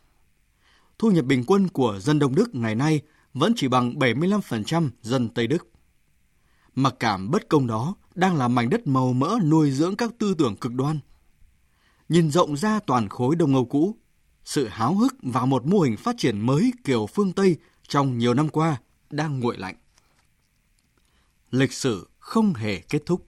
Thu 0.98 1.10
nhập 1.10 1.24
bình 1.24 1.44
quân 1.46 1.68
của 1.68 1.98
dân 2.00 2.18
Đông 2.18 2.34
Đức 2.34 2.54
ngày 2.54 2.74
nay 2.74 3.00
vẫn 3.34 3.52
chỉ 3.56 3.68
bằng 3.68 3.94
75% 3.94 4.90
dân 5.02 5.28
Tây 5.28 5.46
Đức. 5.46 5.68
Mặc 6.74 6.94
cảm 7.00 7.30
bất 7.30 7.48
công 7.48 7.66
đó 7.66 7.94
đang 8.14 8.36
là 8.36 8.48
mảnh 8.48 8.70
đất 8.70 8.86
màu 8.86 9.12
mỡ 9.12 9.38
nuôi 9.44 9.70
dưỡng 9.70 9.96
các 9.96 10.10
tư 10.18 10.34
tưởng 10.38 10.56
cực 10.56 10.72
đoan. 10.72 10.98
Nhìn 12.08 12.30
rộng 12.30 12.56
ra 12.56 12.80
toàn 12.86 13.08
khối 13.08 13.36
Đông 13.36 13.54
Âu 13.54 13.64
cũ, 13.64 13.96
sự 14.46 14.68
háo 14.68 14.94
hức 14.94 15.14
vào 15.22 15.46
một 15.46 15.66
mô 15.66 15.80
hình 15.80 15.96
phát 15.96 16.14
triển 16.18 16.40
mới 16.40 16.72
kiểu 16.84 17.06
phương 17.06 17.32
Tây 17.32 17.56
trong 17.88 18.18
nhiều 18.18 18.34
năm 18.34 18.48
qua 18.48 18.76
đang 19.10 19.40
nguội 19.40 19.56
lạnh. 19.58 19.74
Lịch 21.50 21.72
sử 21.72 22.08
không 22.18 22.54
hề 22.54 22.78
kết 22.78 23.02
thúc. 23.06 23.26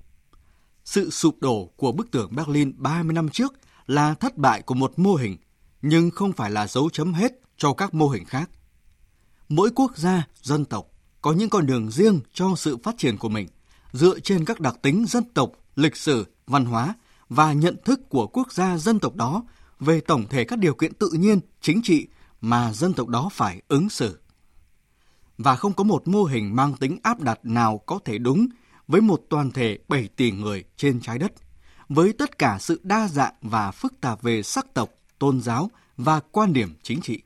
Sự 0.85 1.11
sụp 1.11 1.37
đổ 1.40 1.70
của 1.76 1.92
bức 1.92 2.11
tường 2.11 2.31
Berlin 2.35 2.72
30 2.76 3.12
năm 3.12 3.28
trước 3.28 3.54
là 3.87 4.14
thất 4.14 4.37
bại 4.37 4.62
của 4.62 4.74
một 4.74 4.98
mô 4.98 5.14
hình, 5.14 5.37
nhưng 5.83 6.11
không 6.11 6.33
phải 6.33 6.50
là 6.50 6.66
dấu 6.66 6.90
chấm 6.90 7.14
hết 7.14 7.33
cho 7.57 7.72
các 7.72 7.94
mô 7.94 8.09
hình 8.09 8.24
khác. 8.24 8.50
Mỗi 9.48 9.70
quốc 9.74 9.96
gia, 9.96 10.26
dân 10.42 10.64
tộc 10.64 10.87
có 11.20 11.33
những 11.33 11.50
con 11.50 11.66
đường 11.66 11.90
riêng 11.90 12.20
cho 12.33 12.54
sự 12.57 12.76
phát 12.83 12.94
triển 12.98 13.16
của 13.18 13.28
mình, 13.28 13.48
dựa 13.92 14.20
trên 14.20 14.44
các 14.44 14.61
đặc 14.61 14.76
tính 14.83 15.04
dân 15.09 15.24
tộc, 15.35 15.52
lịch 15.76 15.96
sử, 15.96 16.26
văn 16.46 16.64
hóa 16.64 16.94
và 17.28 17.52
nhận 17.52 17.76
thức 17.85 18.09
của 18.09 18.26
quốc 18.26 18.52
gia 18.52 18.78
dân 18.78 18.98
tộc 18.98 19.14
đó 19.14 19.42
về 19.81 20.01
tổng 20.01 20.27
thể 20.31 20.45
các 20.45 20.59
điều 20.59 20.75
kiện 20.75 20.95
tự 20.95 21.11
nhiên, 21.12 21.41
chính 21.61 21.81
trị 21.83 22.07
mà 22.41 22.73
dân 22.73 22.93
tộc 22.93 23.09
đó 23.09 23.29
phải 23.33 23.62
ứng 23.69 23.88
xử. 23.88 24.19
Và 25.38 25.57
không 25.57 25.73
có 25.73 25.85
một 25.85 26.09
mô 26.09 26.25
hình 26.25 26.57
mang 26.57 26.77
tính 26.77 26.99
áp 27.03 27.21
đặt 27.21 27.41
nào 27.43 27.79
có 27.79 27.99
thể 28.05 28.19
đúng 28.19 28.47
với 28.88 29.01
một 29.01 29.21
toàn 29.29 29.51
thể 29.51 29.79
7 29.88 30.09
tỷ 30.17 30.31
người 30.31 30.64
trên 30.77 31.01
trái 31.01 31.19
đất, 31.19 31.33
với 31.88 32.12
tất 32.12 32.38
cả 32.38 32.59
sự 32.61 32.81
đa 32.83 33.09
dạng 33.09 33.35
và 33.43 33.71
phức 33.71 34.01
tạp 34.01 34.23
về 34.23 34.43
sắc 34.43 34.75
tộc, 34.75 34.91
tôn 35.19 35.41
giáo 35.41 35.71
và 35.97 36.21
quan 36.21 36.53
điểm 36.53 36.75
chính 36.83 37.01
trị. 37.01 37.23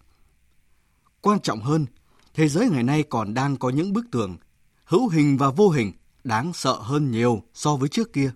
Quan 1.20 1.40
trọng 1.40 1.60
hơn, 1.60 1.86
thế 2.34 2.48
giới 2.48 2.70
ngày 2.70 2.82
nay 2.82 3.02
còn 3.02 3.34
đang 3.34 3.56
có 3.56 3.70
những 3.70 3.92
bức 3.92 4.04
tường, 4.10 4.36
hữu 4.84 5.08
hình 5.08 5.36
và 5.36 5.50
vô 5.50 5.68
hình, 5.68 5.92
đáng 6.24 6.52
sợ 6.52 6.72
hơn 6.80 7.10
nhiều 7.10 7.42
so 7.54 7.76
với 7.76 7.88
trước 7.88 8.12
kia. 8.12 8.32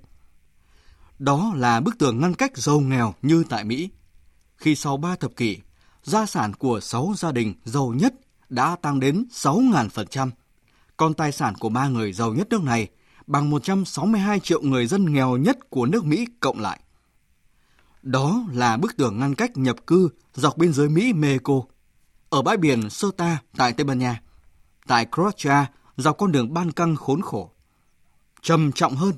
Đó 1.18 1.52
là 1.56 1.80
bức 1.80 1.98
tường 1.98 2.20
ngăn 2.20 2.34
cách 2.34 2.56
giàu 2.56 2.80
nghèo 2.80 3.14
như 3.22 3.44
tại 3.48 3.64
Mỹ, 3.64 3.90
khi 4.56 4.74
sau 4.74 4.96
3 4.96 5.16
thập 5.16 5.36
kỷ, 5.36 5.58
gia 6.02 6.26
sản 6.26 6.54
của 6.54 6.80
6 6.80 7.12
gia 7.16 7.32
đình 7.32 7.54
giàu 7.64 7.94
nhất 7.96 8.14
đã 8.48 8.76
tăng 8.82 9.00
đến 9.00 9.24
6.000%, 9.30 10.30
còn 10.96 11.14
tài 11.14 11.32
sản 11.32 11.54
của 11.54 11.68
ba 11.68 11.88
người 11.88 12.12
giàu 12.12 12.34
nhất 12.34 12.46
nước 12.50 12.62
này 12.62 12.88
bằng 13.26 13.50
162 13.50 14.40
triệu 14.40 14.62
người 14.62 14.86
dân 14.86 15.12
nghèo 15.12 15.36
nhất 15.36 15.70
của 15.70 15.86
nước 15.86 16.04
Mỹ 16.04 16.26
cộng 16.40 16.60
lại. 16.60 16.80
Đó 18.02 18.44
là 18.52 18.76
bức 18.76 18.96
tường 18.96 19.18
ngăn 19.18 19.34
cách 19.34 19.56
nhập 19.56 19.76
cư 19.86 20.08
dọc 20.34 20.56
biên 20.56 20.72
giới 20.72 20.88
Mỹ-Mexico, 20.88 21.62
ở 22.30 22.42
bãi 22.42 22.56
biển 22.56 22.90
Sota 22.90 23.38
tại 23.56 23.72
Tây 23.72 23.84
Ban 23.84 23.98
Nha, 23.98 24.20
tại 24.86 25.06
Croatia 25.14 25.66
dọc 25.96 26.18
con 26.18 26.32
đường 26.32 26.54
ban 26.54 26.72
căng 26.72 26.96
khốn 26.96 27.22
khổ. 27.22 27.50
Trầm 28.42 28.72
trọng 28.72 28.96
hơn, 28.96 29.12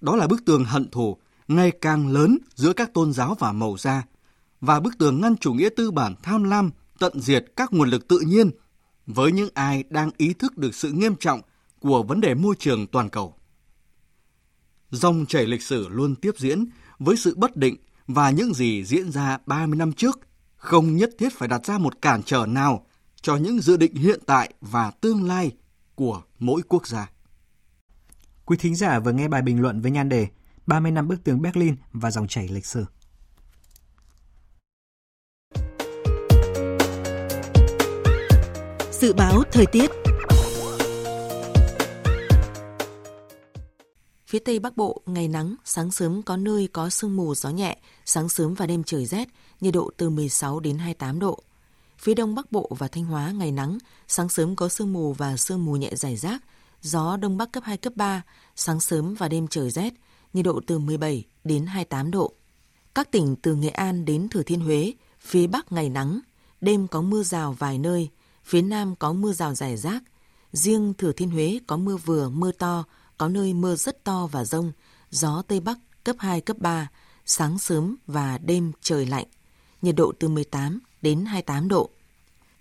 đó 0.00 0.16
là 0.16 0.26
bức 0.26 0.44
tường 0.44 0.64
hận 0.64 0.90
thù 0.90 1.16
ngày 1.48 1.70
càng 1.80 2.08
lớn 2.08 2.38
giữa 2.54 2.72
các 2.72 2.94
tôn 2.94 3.12
giáo 3.12 3.36
và 3.38 3.52
màu 3.52 3.76
da 3.78 4.02
và 4.66 4.80
bức 4.80 4.98
tường 4.98 5.20
ngăn 5.20 5.36
chủ 5.36 5.52
nghĩa 5.52 5.68
tư 5.76 5.90
bản 5.90 6.14
tham 6.22 6.44
lam, 6.44 6.70
tận 6.98 7.20
diệt 7.20 7.44
các 7.56 7.72
nguồn 7.72 7.88
lực 7.88 8.08
tự 8.08 8.20
nhiên 8.20 8.50
với 9.06 9.32
những 9.32 9.48
ai 9.54 9.84
đang 9.90 10.10
ý 10.16 10.34
thức 10.34 10.58
được 10.58 10.74
sự 10.74 10.92
nghiêm 10.92 11.16
trọng 11.16 11.40
của 11.80 12.02
vấn 12.02 12.20
đề 12.20 12.34
môi 12.34 12.54
trường 12.58 12.86
toàn 12.86 13.08
cầu. 13.08 13.34
Dòng 14.90 15.26
chảy 15.26 15.46
lịch 15.46 15.62
sử 15.62 15.88
luôn 15.88 16.14
tiếp 16.14 16.34
diễn 16.38 16.66
với 16.98 17.16
sự 17.16 17.34
bất 17.36 17.56
định 17.56 17.76
và 18.06 18.30
những 18.30 18.54
gì 18.54 18.84
diễn 18.84 19.12
ra 19.12 19.38
30 19.46 19.78
năm 19.78 19.92
trước 19.92 20.20
không 20.56 20.96
nhất 20.96 21.10
thiết 21.18 21.32
phải 21.32 21.48
đặt 21.48 21.66
ra 21.66 21.78
một 21.78 22.02
cản 22.02 22.22
trở 22.22 22.46
nào 22.46 22.86
cho 23.22 23.36
những 23.36 23.60
dự 23.60 23.76
định 23.76 23.94
hiện 23.94 24.20
tại 24.26 24.54
và 24.60 24.90
tương 24.90 25.24
lai 25.24 25.50
của 25.94 26.22
mỗi 26.38 26.62
quốc 26.68 26.86
gia. 26.86 27.10
Quý 28.44 28.56
thính 28.56 28.74
giả 28.74 28.98
vừa 28.98 29.12
nghe 29.12 29.28
bài 29.28 29.42
bình 29.42 29.60
luận 29.60 29.80
với 29.80 29.90
nhan 29.90 30.08
đề 30.08 30.28
30 30.66 30.92
năm 30.92 31.08
bức 31.08 31.24
tường 31.24 31.42
Berlin 31.42 31.76
và 31.92 32.10
dòng 32.10 32.28
chảy 32.28 32.48
lịch 32.48 32.66
sử. 32.66 32.84
Dự 39.04 39.12
báo 39.12 39.42
thời 39.52 39.66
tiết 39.66 39.90
Phía 44.26 44.38
Tây 44.38 44.58
Bắc 44.58 44.76
Bộ, 44.76 45.02
ngày 45.06 45.28
nắng, 45.28 45.56
sáng 45.64 45.90
sớm 45.90 46.22
có 46.22 46.36
nơi 46.36 46.68
có 46.72 46.90
sương 46.90 47.16
mù 47.16 47.34
gió 47.34 47.50
nhẹ, 47.50 47.78
sáng 48.04 48.28
sớm 48.28 48.54
và 48.54 48.66
đêm 48.66 48.84
trời 48.84 49.06
rét, 49.06 49.28
nhiệt 49.60 49.74
độ 49.74 49.90
từ 49.96 50.10
16 50.10 50.60
đến 50.60 50.78
28 50.78 51.18
độ. 51.18 51.42
Phía 51.98 52.14
Đông 52.14 52.34
Bắc 52.34 52.52
Bộ 52.52 52.70
và 52.78 52.88
Thanh 52.88 53.04
Hóa 53.04 53.30
ngày 53.30 53.52
nắng, 53.52 53.78
sáng 54.08 54.28
sớm 54.28 54.56
có 54.56 54.68
sương 54.68 54.92
mù 54.92 55.12
và 55.12 55.36
sương 55.36 55.64
mù 55.64 55.76
nhẹ 55.76 55.90
rải 55.94 56.16
rác, 56.16 56.42
gió 56.82 57.16
Đông 57.16 57.36
Bắc 57.36 57.52
cấp 57.52 57.64
2, 57.66 57.76
cấp 57.76 57.92
3, 57.96 58.22
sáng 58.56 58.80
sớm 58.80 59.14
và 59.14 59.28
đêm 59.28 59.48
trời 59.48 59.70
rét, 59.70 59.94
nhiệt 60.32 60.44
độ 60.44 60.60
từ 60.66 60.78
17 60.78 61.24
đến 61.44 61.66
28 61.66 62.10
độ. 62.10 62.32
Các 62.94 63.10
tỉnh 63.10 63.36
từ 63.36 63.54
Nghệ 63.54 63.68
An 63.68 64.04
đến 64.04 64.28
Thừa 64.28 64.42
Thiên 64.42 64.60
Huế, 64.60 64.92
phía 65.20 65.46
Bắc 65.46 65.72
ngày 65.72 65.88
nắng, 65.88 66.20
đêm 66.60 66.88
có 66.88 67.02
mưa 67.02 67.22
rào 67.22 67.52
vài 67.52 67.78
nơi, 67.78 68.10
phía 68.44 68.62
Nam 68.62 68.96
có 68.96 69.12
mưa 69.12 69.32
rào 69.32 69.54
rải 69.54 69.76
rác. 69.76 70.02
Riêng 70.52 70.94
Thừa 70.98 71.12
Thiên 71.12 71.30
Huế 71.30 71.58
có 71.66 71.76
mưa 71.76 71.96
vừa, 71.96 72.28
mưa 72.28 72.52
to, 72.52 72.84
có 73.18 73.28
nơi 73.28 73.54
mưa 73.54 73.76
rất 73.76 74.04
to 74.04 74.26
và 74.26 74.44
rông, 74.44 74.72
gió 75.10 75.42
Tây 75.48 75.60
Bắc 75.60 75.78
cấp 76.04 76.16
2, 76.18 76.40
cấp 76.40 76.58
3, 76.58 76.88
sáng 77.26 77.58
sớm 77.58 77.96
và 78.06 78.38
đêm 78.38 78.72
trời 78.82 79.06
lạnh, 79.06 79.26
nhiệt 79.82 79.94
độ 79.96 80.12
từ 80.18 80.28
18 80.28 80.80
đến 81.02 81.24
28 81.24 81.68
độ. 81.68 81.90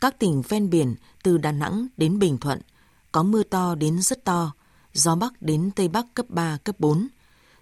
Các 0.01 0.19
tỉnh 0.19 0.41
ven 0.49 0.69
biển 0.69 0.95
từ 1.23 1.37
Đà 1.37 1.51
Nẵng 1.51 1.87
đến 1.97 2.19
Bình 2.19 2.37
Thuận 2.37 2.61
có 3.11 3.23
mưa 3.23 3.43
to 3.43 3.75
đến 3.75 4.01
rất 4.01 4.25
to, 4.25 4.51
gió 4.93 5.15
Bắc 5.15 5.41
đến 5.41 5.71
Tây 5.75 5.87
Bắc 5.87 6.05
cấp 6.13 6.25
3, 6.29 6.57
cấp 6.63 6.79
4. 6.79 7.07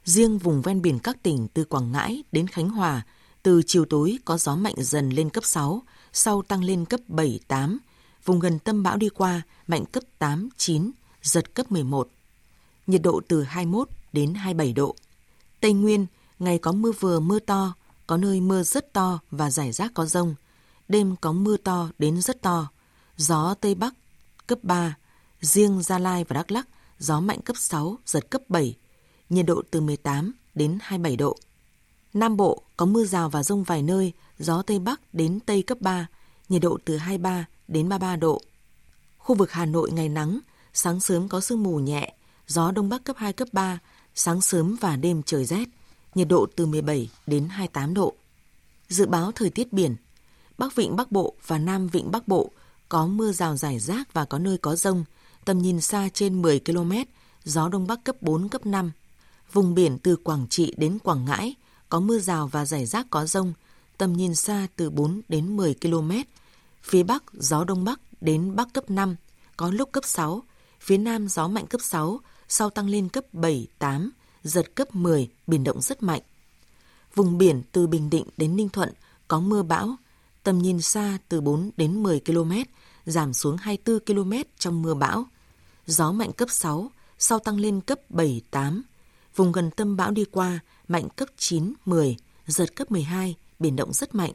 Riêng 0.06 0.38
vùng 0.38 0.62
ven 0.62 0.82
biển 0.82 1.00
các 1.00 1.24
tỉnh 1.24 1.48
từ 1.54 1.64
Quảng 1.64 1.92
Ngãi 1.92 2.24
đến 2.32 2.48
Khánh 2.48 2.70
Hòa, 2.70 3.06
từ 3.44 3.62
chiều 3.66 3.86
tối 3.86 4.18
có 4.26 4.38
gió 4.38 4.56
mạnh 4.56 4.76
dần 4.78 5.10
lên 5.10 5.30
cấp 5.30 5.46
6, 5.46 5.84
sau 6.14 6.42
tăng 6.42 6.64
lên 6.64 6.86
cấp 6.86 7.00
7, 7.08 7.40
8. 7.48 7.80
Vùng 8.26 8.40
gần 8.40 8.60
tâm 8.60 8.84
bão 8.84 8.98
đi 8.98 9.10
qua 9.10 9.42
mạnh 9.68 9.86
cấp 9.86 10.04
8, 10.20 10.50
9, 10.58 10.92
giật 11.22 11.54
cấp 11.54 11.72
11. 11.72 12.10
Nhiệt 12.88 13.02
độ 13.02 13.22
từ 13.28 13.44
21 13.44 13.90
đến 14.14 14.34
27 14.34 14.74
độ. 14.74 14.96
Tây 15.60 15.74
Nguyên, 15.74 16.06
ngày 16.40 16.58
có 16.58 16.72
mưa 16.72 16.92
vừa 16.92 17.20
mưa 17.20 17.40
to, 17.40 17.74
có 18.08 18.18
nơi 18.18 18.42
mưa 18.42 18.64
rất 18.64 18.94
to 18.94 19.20
và 19.32 19.52
rải 19.52 19.72
rác 19.72 19.92
có 19.94 20.06
rông. 20.06 20.36
Đêm 20.88 21.16
có 21.22 21.32
mưa 21.32 21.58
to 21.58 21.90
đến 22.00 22.22
rất 22.22 22.42
to. 22.42 22.70
Gió 23.18 23.54
Tây 23.62 23.76
Bắc 23.76 23.94
cấp 24.48 24.60
3, 24.64 24.96
riêng 25.42 25.82
Gia 25.82 26.00
Lai 26.00 26.24
và 26.24 26.34
Đắk 26.34 26.52
Lắc, 26.52 26.68
gió 27.00 27.20
mạnh 27.20 27.42
cấp 27.42 27.58
6, 27.60 27.98
giật 28.06 28.30
cấp 28.30 28.42
7, 28.50 28.76
nhiệt 29.30 29.46
độ 29.46 29.62
từ 29.72 29.82
18 29.82 30.32
đến 30.56 30.78
27 30.82 31.18
độ. 31.18 31.38
Nam 32.14 32.38
Bộ 32.38 32.62
có 32.78 32.86
mưa 32.86 33.06
rào 33.06 33.30
và 33.30 33.44
rông 33.44 33.64
vài 33.64 33.82
nơi, 33.82 34.14
gió 34.40 34.62
Tây 34.62 34.80
Bắc 34.80 35.14
đến 35.14 35.40
Tây 35.40 35.64
cấp 35.64 35.78
3, 35.82 36.08
nhiệt 36.50 36.62
độ 36.62 36.78
từ 36.86 36.98
23 36.98 37.46
đến 37.72 37.90
33 37.90 38.16
độ. 38.16 38.42
Khu 39.18 39.36
vực 39.36 39.52
Hà 39.52 39.66
Nội 39.66 39.92
ngày 39.92 40.10
nắng, 40.10 40.40
sáng 40.74 41.00
sớm 41.00 41.30
có 41.30 41.42
sương 41.42 41.64
mù 41.64 41.80
nhẹ, 41.80 42.14
gió 42.48 42.72
Đông 42.72 42.90
Bắc 42.90 43.04
cấp 43.04 43.16
2, 43.20 43.34
cấp 43.34 43.48
3, 43.52 43.80
sáng 44.16 44.42
sớm 44.42 44.76
và 44.82 44.96
đêm 44.96 45.24
trời 45.24 45.46
rét, 45.46 45.66
nhiệt 46.16 46.28
độ 46.28 46.48
từ 46.56 46.66
17 46.66 47.10
đến 47.28 47.48
28 47.50 47.94
độ. 47.94 48.14
Dự 48.90 49.06
báo 49.06 49.32
thời 49.32 49.50
tiết 49.50 49.74
biển, 49.74 49.96
Bắc 50.58 50.76
Vịnh 50.76 50.96
Bắc 50.96 51.12
Bộ 51.12 51.36
và 51.48 51.58
Nam 51.58 51.88
Vịnh 51.88 52.12
Bắc 52.12 52.28
Bộ 52.28 52.52
có 52.90 53.08
mưa 53.08 53.32
rào 53.32 53.58
rải 53.58 53.80
rác 53.80 54.14
và 54.14 54.26
có 54.26 54.40
nơi 54.40 54.58
có 54.58 54.76
rông, 54.76 55.04
tầm 55.46 55.60
nhìn 55.60 55.82
xa 55.82 56.10
trên 56.14 56.42
10 56.42 56.60
km, 56.60 56.92
gió 57.44 57.70
Đông 57.70 57.88
Bắc 57.88 58.04
cấp 58.04 58.16
4, 58.22 58.50
cấp 58.50 58.66
5. 58.66 58.92
Vùng 59.54 59.76
biển 59.76 59.98
từ 60.00 60.16
Quảng 60.16 60.48
Trị 60.50 60.74
đến 60.78 61.00
Quảng 61.04 61.26
Ngãi 61.26 61.56
có 61.90 62.00
mưa 62.00 62.20
rào 62.20 62.48
và 62.48 62.66
rải 62.66 62.86
rác 62.86 63.08
có 63.10 63.26
rông, 63.26 63.54
tầm 63.98 64.14
nhìn 64.14 64.36
xa 64.36 64.68
từ 64.76 64.90
4 64.90 65.22
đến 65.28 65.58
10 65.58 65.76
km. 65.82 66.12
Phía 66.84 67.04
Bắc 67.04 67.24
gió 67.34 67.64
Đông 67.64 67.84
Bắc 67.84 68.00
đến 68.22 68.56
Bắc 68.56 68.74
cấp 68.74 68.90
5, 68.90 69.16
có 69.58 69.72
lúc 69.72 69.92
cấp 69.92 70.06
6. 70.06 70.44
Phía 70.80 70.98
Nam 70.98 71.28
gió 71.28 71.48
mạnh 71.48 71.68
cấp 71.68 71.82
6, 71.82 72.20
sau 72.48 72.70
tăng 72.70 72.90
lên 72.90 73.10
cấp 73.10 73.26
7, 73.34 73.68
8, 73.80 74.12
giật 74.44 74.76
cấp 74.76 74.96
10, 74.96 75.30
biển 75.48 75.64
động 75.64 75.82
rất 75.82 76.04
mạnh. 76.04 76.22
Vùng 77.16 77.38
biển 77.38 77.62
từ 77.72 77.88
Bình 77.88 78.10
Định 78.10 78.26
đến 78.38 78.56
Ninh 78.56 78.70
Thuận 78.70 78.94
có 79.28 79.40
mưa 79.40 79.64
bão, 79.64 79.96
tầm 80.44 80.60
nhìn 80.60 80.82
xa 80.82 81.18
từ 81.30 81.42
4 81.42 81.72
đến 81.78 82.04
10 82.04 82.20
km, 82.20 82.52
giảm 83.06 83.34
xuống 83.34 83.58
24 83.58 84.00
km 84.06 84.34
trong 84.58 84.82
mưa 84.82 84.94
bão. 84.94 85.26
Gió 85.86 86.12
mạnh 86.12 86.32
cấp 86.34 86.50
6, 86.52 86.92
sau 87.20 87.40
tăng 87.40 87.60
lên 87.60 87.82
cấp 87.82 88.00
7, 88.10 88.42
8. 88.52 88.84
Vùng 89.36 89.52
gần 89.52 89.72
tâm 89.72 89.98
bão 89.98 90.12
đi 90.12 90.26
qua, 90.26 90.60
mạnh 90.88 91.10
cấp 91.16 91.30
9, 91.38 91.74
10, 91.86 92.18
giật 92.48 92.76
cấp 92.76 92.92
12, 92.92 93.36
biển 93.60 93.76
động 93.76 93.94
rất 93.94 94.16
mạnh. 94.16 94.32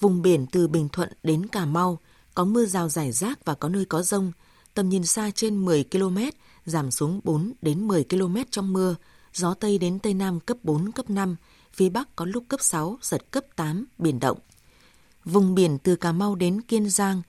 Vùng 0.00 0.22
biển 0.22 0.46
từ 0.46 0.68
Bình 0.68 0.88
Thuận 0.88 1.12
đến 1.22 1.46
Cà 1.46 1.64
Mau 1.64 1.98
có 2.34 2.44
mưa 2.44 2.66
rào 2.66 2.88
rải 2.88 3.12
rác 3.12 3.44
và 3.44 3.54
có 3.54 3.68
nơi 3.68 3.84
có 3.84 4.02
rông, 4.02 4.32
tầm 4.74 4.88
nhìn 4.88 5.06
xa 5.06 5.30
trên 5.34 5.64
10 5.64 5.84
km, 5.84 6.18
giảm 6.66 6.90
xuống 6.90 7.20
4 7.24 7.52
đến 7.62 7.88
10 7.88 8.04
km 8.04 8.36
trong 8.50 8.72
mưa, 8.72 8.96
gió 9.34 9.54
Tây 9.54 9.78
đến 9.78 9.98
Tây 9.98 10.14
Nam 10.14 10.40
cấp 10.40 10.56
4, 10.62 10.92
cấp 10.92 11.10
5, 11.10 11.36
phía 11.72 11.88
Bắc 11.88 12.16
có 12.16 12.24
lúc 12.24 12.44
cấp 12.48 12.60
6, 12.62 12.98
giật 13.02 13.30
cấp 13.30 13.44
8, 13.56 13.86
biển 13.98 14.20
động. 14.20 14.38
Vùng 15.24 15.54
biển 15.54 15.78
từ 15.78 15.96
Cà 15.96 16.12
Mau 16.12 16.34
đến 16.34 16.60
Kiên 16.60 16.90
Giang 16.90 17.22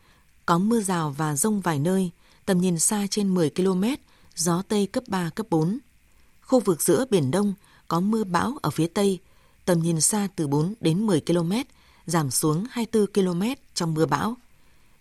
có 0.46 0.58
mưa 0.58 0.82
rào 0.82 1.16
và 1.18 1.36
rông 1.36 1.62
vài 1.62 1.80
nơi, 1.80 2.12
tầm 2.46 2.62
nhìn 2.62 2.80
xa 2.80 3.08
trên 3.10 3.34
10 3.34 3.50
km, 3.50 3.84
gió 4.36 4.62
Tây 4.68 4.88
cấp 4.88 5.04
3, 5.08 5.30
cấp 5.30 5.48
4. 5.50 5.80
Khu 6.42 6.60
vực 6.60 6.82
giữa 6.82 7.06
Biển 7.10 7.32
Đông 7.32 7.54
có 7.88 8.00
mưa 8.00 8.24
bão 8.24 8.58
ở 8.62 8.70
phía 8.70 8.88
Tây, 8.88 9.20
tầm 9.66 9.80
nhìn 9.80 10.02
xa 10.02 10.28
từ 10.36 10.48
4 10.48 10.74
đến 10.80 11.06
10 11.06 11.22
km, 11.22 11.52
giảm 12.06 12.32
xuống 12.32 12.66
24 12.72 13.08
km 13.14 13.44
trong 13.74 13.94
mưa 13.94 14.06
bão. 14.06 14.38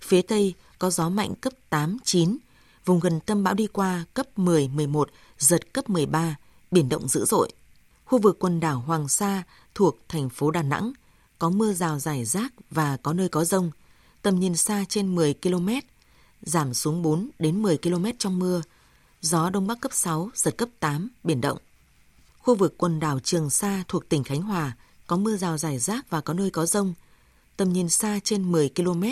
Phía 0.01 0.23
Tây 0.23 0.55
có 0.79 0.90
gió 0.90 1.09
mạnh 1.09 1.35
cấp 1.40 1.53
8, 1.71 1.97
9, 2.05 2.37
vùng 2.85 3.01
gần 3.01 3.21
tâm 3.21 3.43
bão 3.43 3.55
đi 3.55 3.67
qua 3.67 4.05
cấp 4.14 4.38
10, 4.38 4.69
11, 4.69 5.11
giật 5.38 5.73
cấp 5.73 5.90
13, 5.90 6.37
biển 6.71 6.88
động 6.88 7.09
dữ 7.09 7.25
dội. 7.25 7.53
Khu 8.05 8.19
vực 8.19 8.38
quần 8.38 8.61
đảo 8.61 8.81
Hoàng 8.81 9.09
Sa 9.09 9.43
thuộc 9.75 9.99
thành 10.09 10.29
phố 10.29 10.51
Đà 10.51 10.62
Nẵng 10.62 10.93
có 11.38 11.51
mưa 11.51 11.73
rào 11.73 11.99
rải 11.99 12.25
rác 12.25 12.53
và 12.71 12.97
có 12.97 13.12
nơi 13.12 13.29
có 13.29 13.45
rông, 13.45 13.71
tầm 14.23 14.40
nhìn 14.40 14.57
xa 14.57 14.85
trên 14.88 15.14
10 15.14 15.35
km, 15.43 15.69
giảm 16.43 16.75
xuống 16.75 17.03
4 17.03 17.31
đến 17.38 17.62
10 17.62 17.79
km 17.79 18.07
trong 18.19 18.38
mưa, 18.38 18.62
gió 19.21 19.51
đông 19.51 19.67
bắc 19.67 19.81
cấp 19.81 19.93
6, 19.95 20.31
giật 20.35 20.57
cấp 20.59 20.69
8, 20.81 21.09
biển 21.25 21.40
động. 21.40 21.59
Khu 22.38 22.55
vực 22.55 22.75
quần 22.79 23.01
đảo 23.01 23.21
Trường 23.21 23.51
Sa 23.51 23.85
thuộc 23.88 24.09
tỉnh 24.09 24.25
Khánh 24.25 24.43
Hòa 24.43 24.77
có 25.07 25.17
mưa 25.17 25.37
rào 25.37 25.59
rải 25.59 25.79
rác 25.79 26.11
và 26.11 26.21
có 26.21 26.35
nơi 26.35 26.51
có 26.51 26.67
rông, 26.67 26.95
tầm 27.57 27.73
nhìn 27.73 27.88
xa 27.88 28.21
trên 28.25 28.53
10 28.53 28.71
km, 28.77 29.05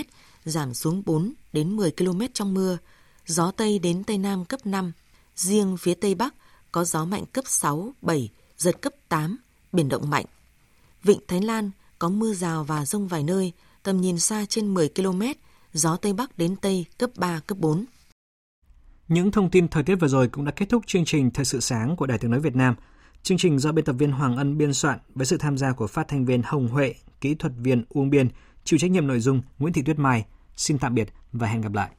giảm 0.44 0.74
xuống 0.74 1.02
4 1.06 1.32
đến 1.52 1.76
10 1.76 1.90
km 1.90 2.20
trong 2.34 2.54
mưa, 2.54 2.78
gió 3.26 3.50
Tây 3.50 3.78
đến 3.78 4.04
Tây 4.04 4.18
Nam 4.18 4.44
cấp 4.44 4.66
5, 4.66 4.92
riêng 5.36 5.76
phía 5.76 5.94
Tây 5.94 6.14
Bắc 6.14 6.34
có 6.72 6.84
gió 6.84 7.04
mạnh 7.04 7.24
cấp 7.32 7.44
6, 7.48 7.92
7, 8.02 8.30
giật 8.58 8.82
cấp 8.82 8.92
8, 9.08 9.36
biển 9.72 9.88
động 9.88 10.10
mạnh. 10.10 10.24
Vịnh 11.02 11.20
Thái 11.28 11.40
Lan 11.40 11.70
có 11.98 12.08
mưa 12.08 12.34
rào 12.34 12.64
và 12.64 12.86
rông 12.86 13.08
vài 13.08 13.22
nơi, 13.22 13.52
tầm 13.82 14.00
nhìn 14.00 14.18
xa 14.18 14.44
trên 14.48 14.74
10 14.74 14.88
km, 14.88 15.22
gió 15.72 15.96
Tây 15.96 16.12
Bắc 16.12 16.38
đến 16.38 16.56
Tây 16.56 16.86
cấp 16.98 17.10
3, 17.16 17.40
cấp 17.46 17.58
4. 17.58 17.84
Những 19.08 19.30
thông 19.30 19.50
tin 19.50 19.68
thời 19.68 19.82
tiết 19.82 19.96
vừa 19.96 20.08
rồi 20.08 20.28
cũng 20.28 20.44
đã 20.44 20.52
kết 20.56 20.66
thúc 20.68 20.82
chương 20.86 21.04
trình 21.04 21.30
Thời 21.30 21.44
sự 21.44 21.60
sáng 21.60 21.96
của 21.96 22.06
Đài 22.06 22.18
tiếng 22.18 22.30
nói 22.30 22.40
Việt 22.40 22.56
Nam. 22.56 22.74
Chương 23.24 23.38
trình 23.38 23.58
do 23.58 23.72
biên 23.72 23.84
tập 23.84 23.92
viên 23.98 24.12
Hoàng 24.12 24.36
Ân 24.36 24.58
biên 24.58 24.74
soạn 24.74 24.98
với 25.14 25.26
sự 25.26 25.36
tham 25.36 25.58
gia 25.58 25.72
của 25.72 25.86
phát 25.86 26.08
thanh 26.08 26.24
viên 26.24 26.42
Hồng 26.44 26.68
Huệ, 26.68 26.94
kỹ 27.20 27.34
thuật 27.34 27.52
viên 27.56 27.84
Uông 27.88 28.10
Biên, 28.10 28.28
chịu 28.64 28.78
trách 28.78 28.90
nhiệm 28.90 29.06
nội 29.06 29.20
dung 29.20 29.42
Nguyễn 29.58 29.72
Thị 29.72 29.82
Tuyết 29.82 29.98
Mai. 29.98 30.24
Xin 30.56 30.78
tạm 30.78 30.94
biệt 30.94 31.08
và 31.32 31.46
hẹn 31.48 31.60
gặp 31.60 31.72
lại. 31.72 31.90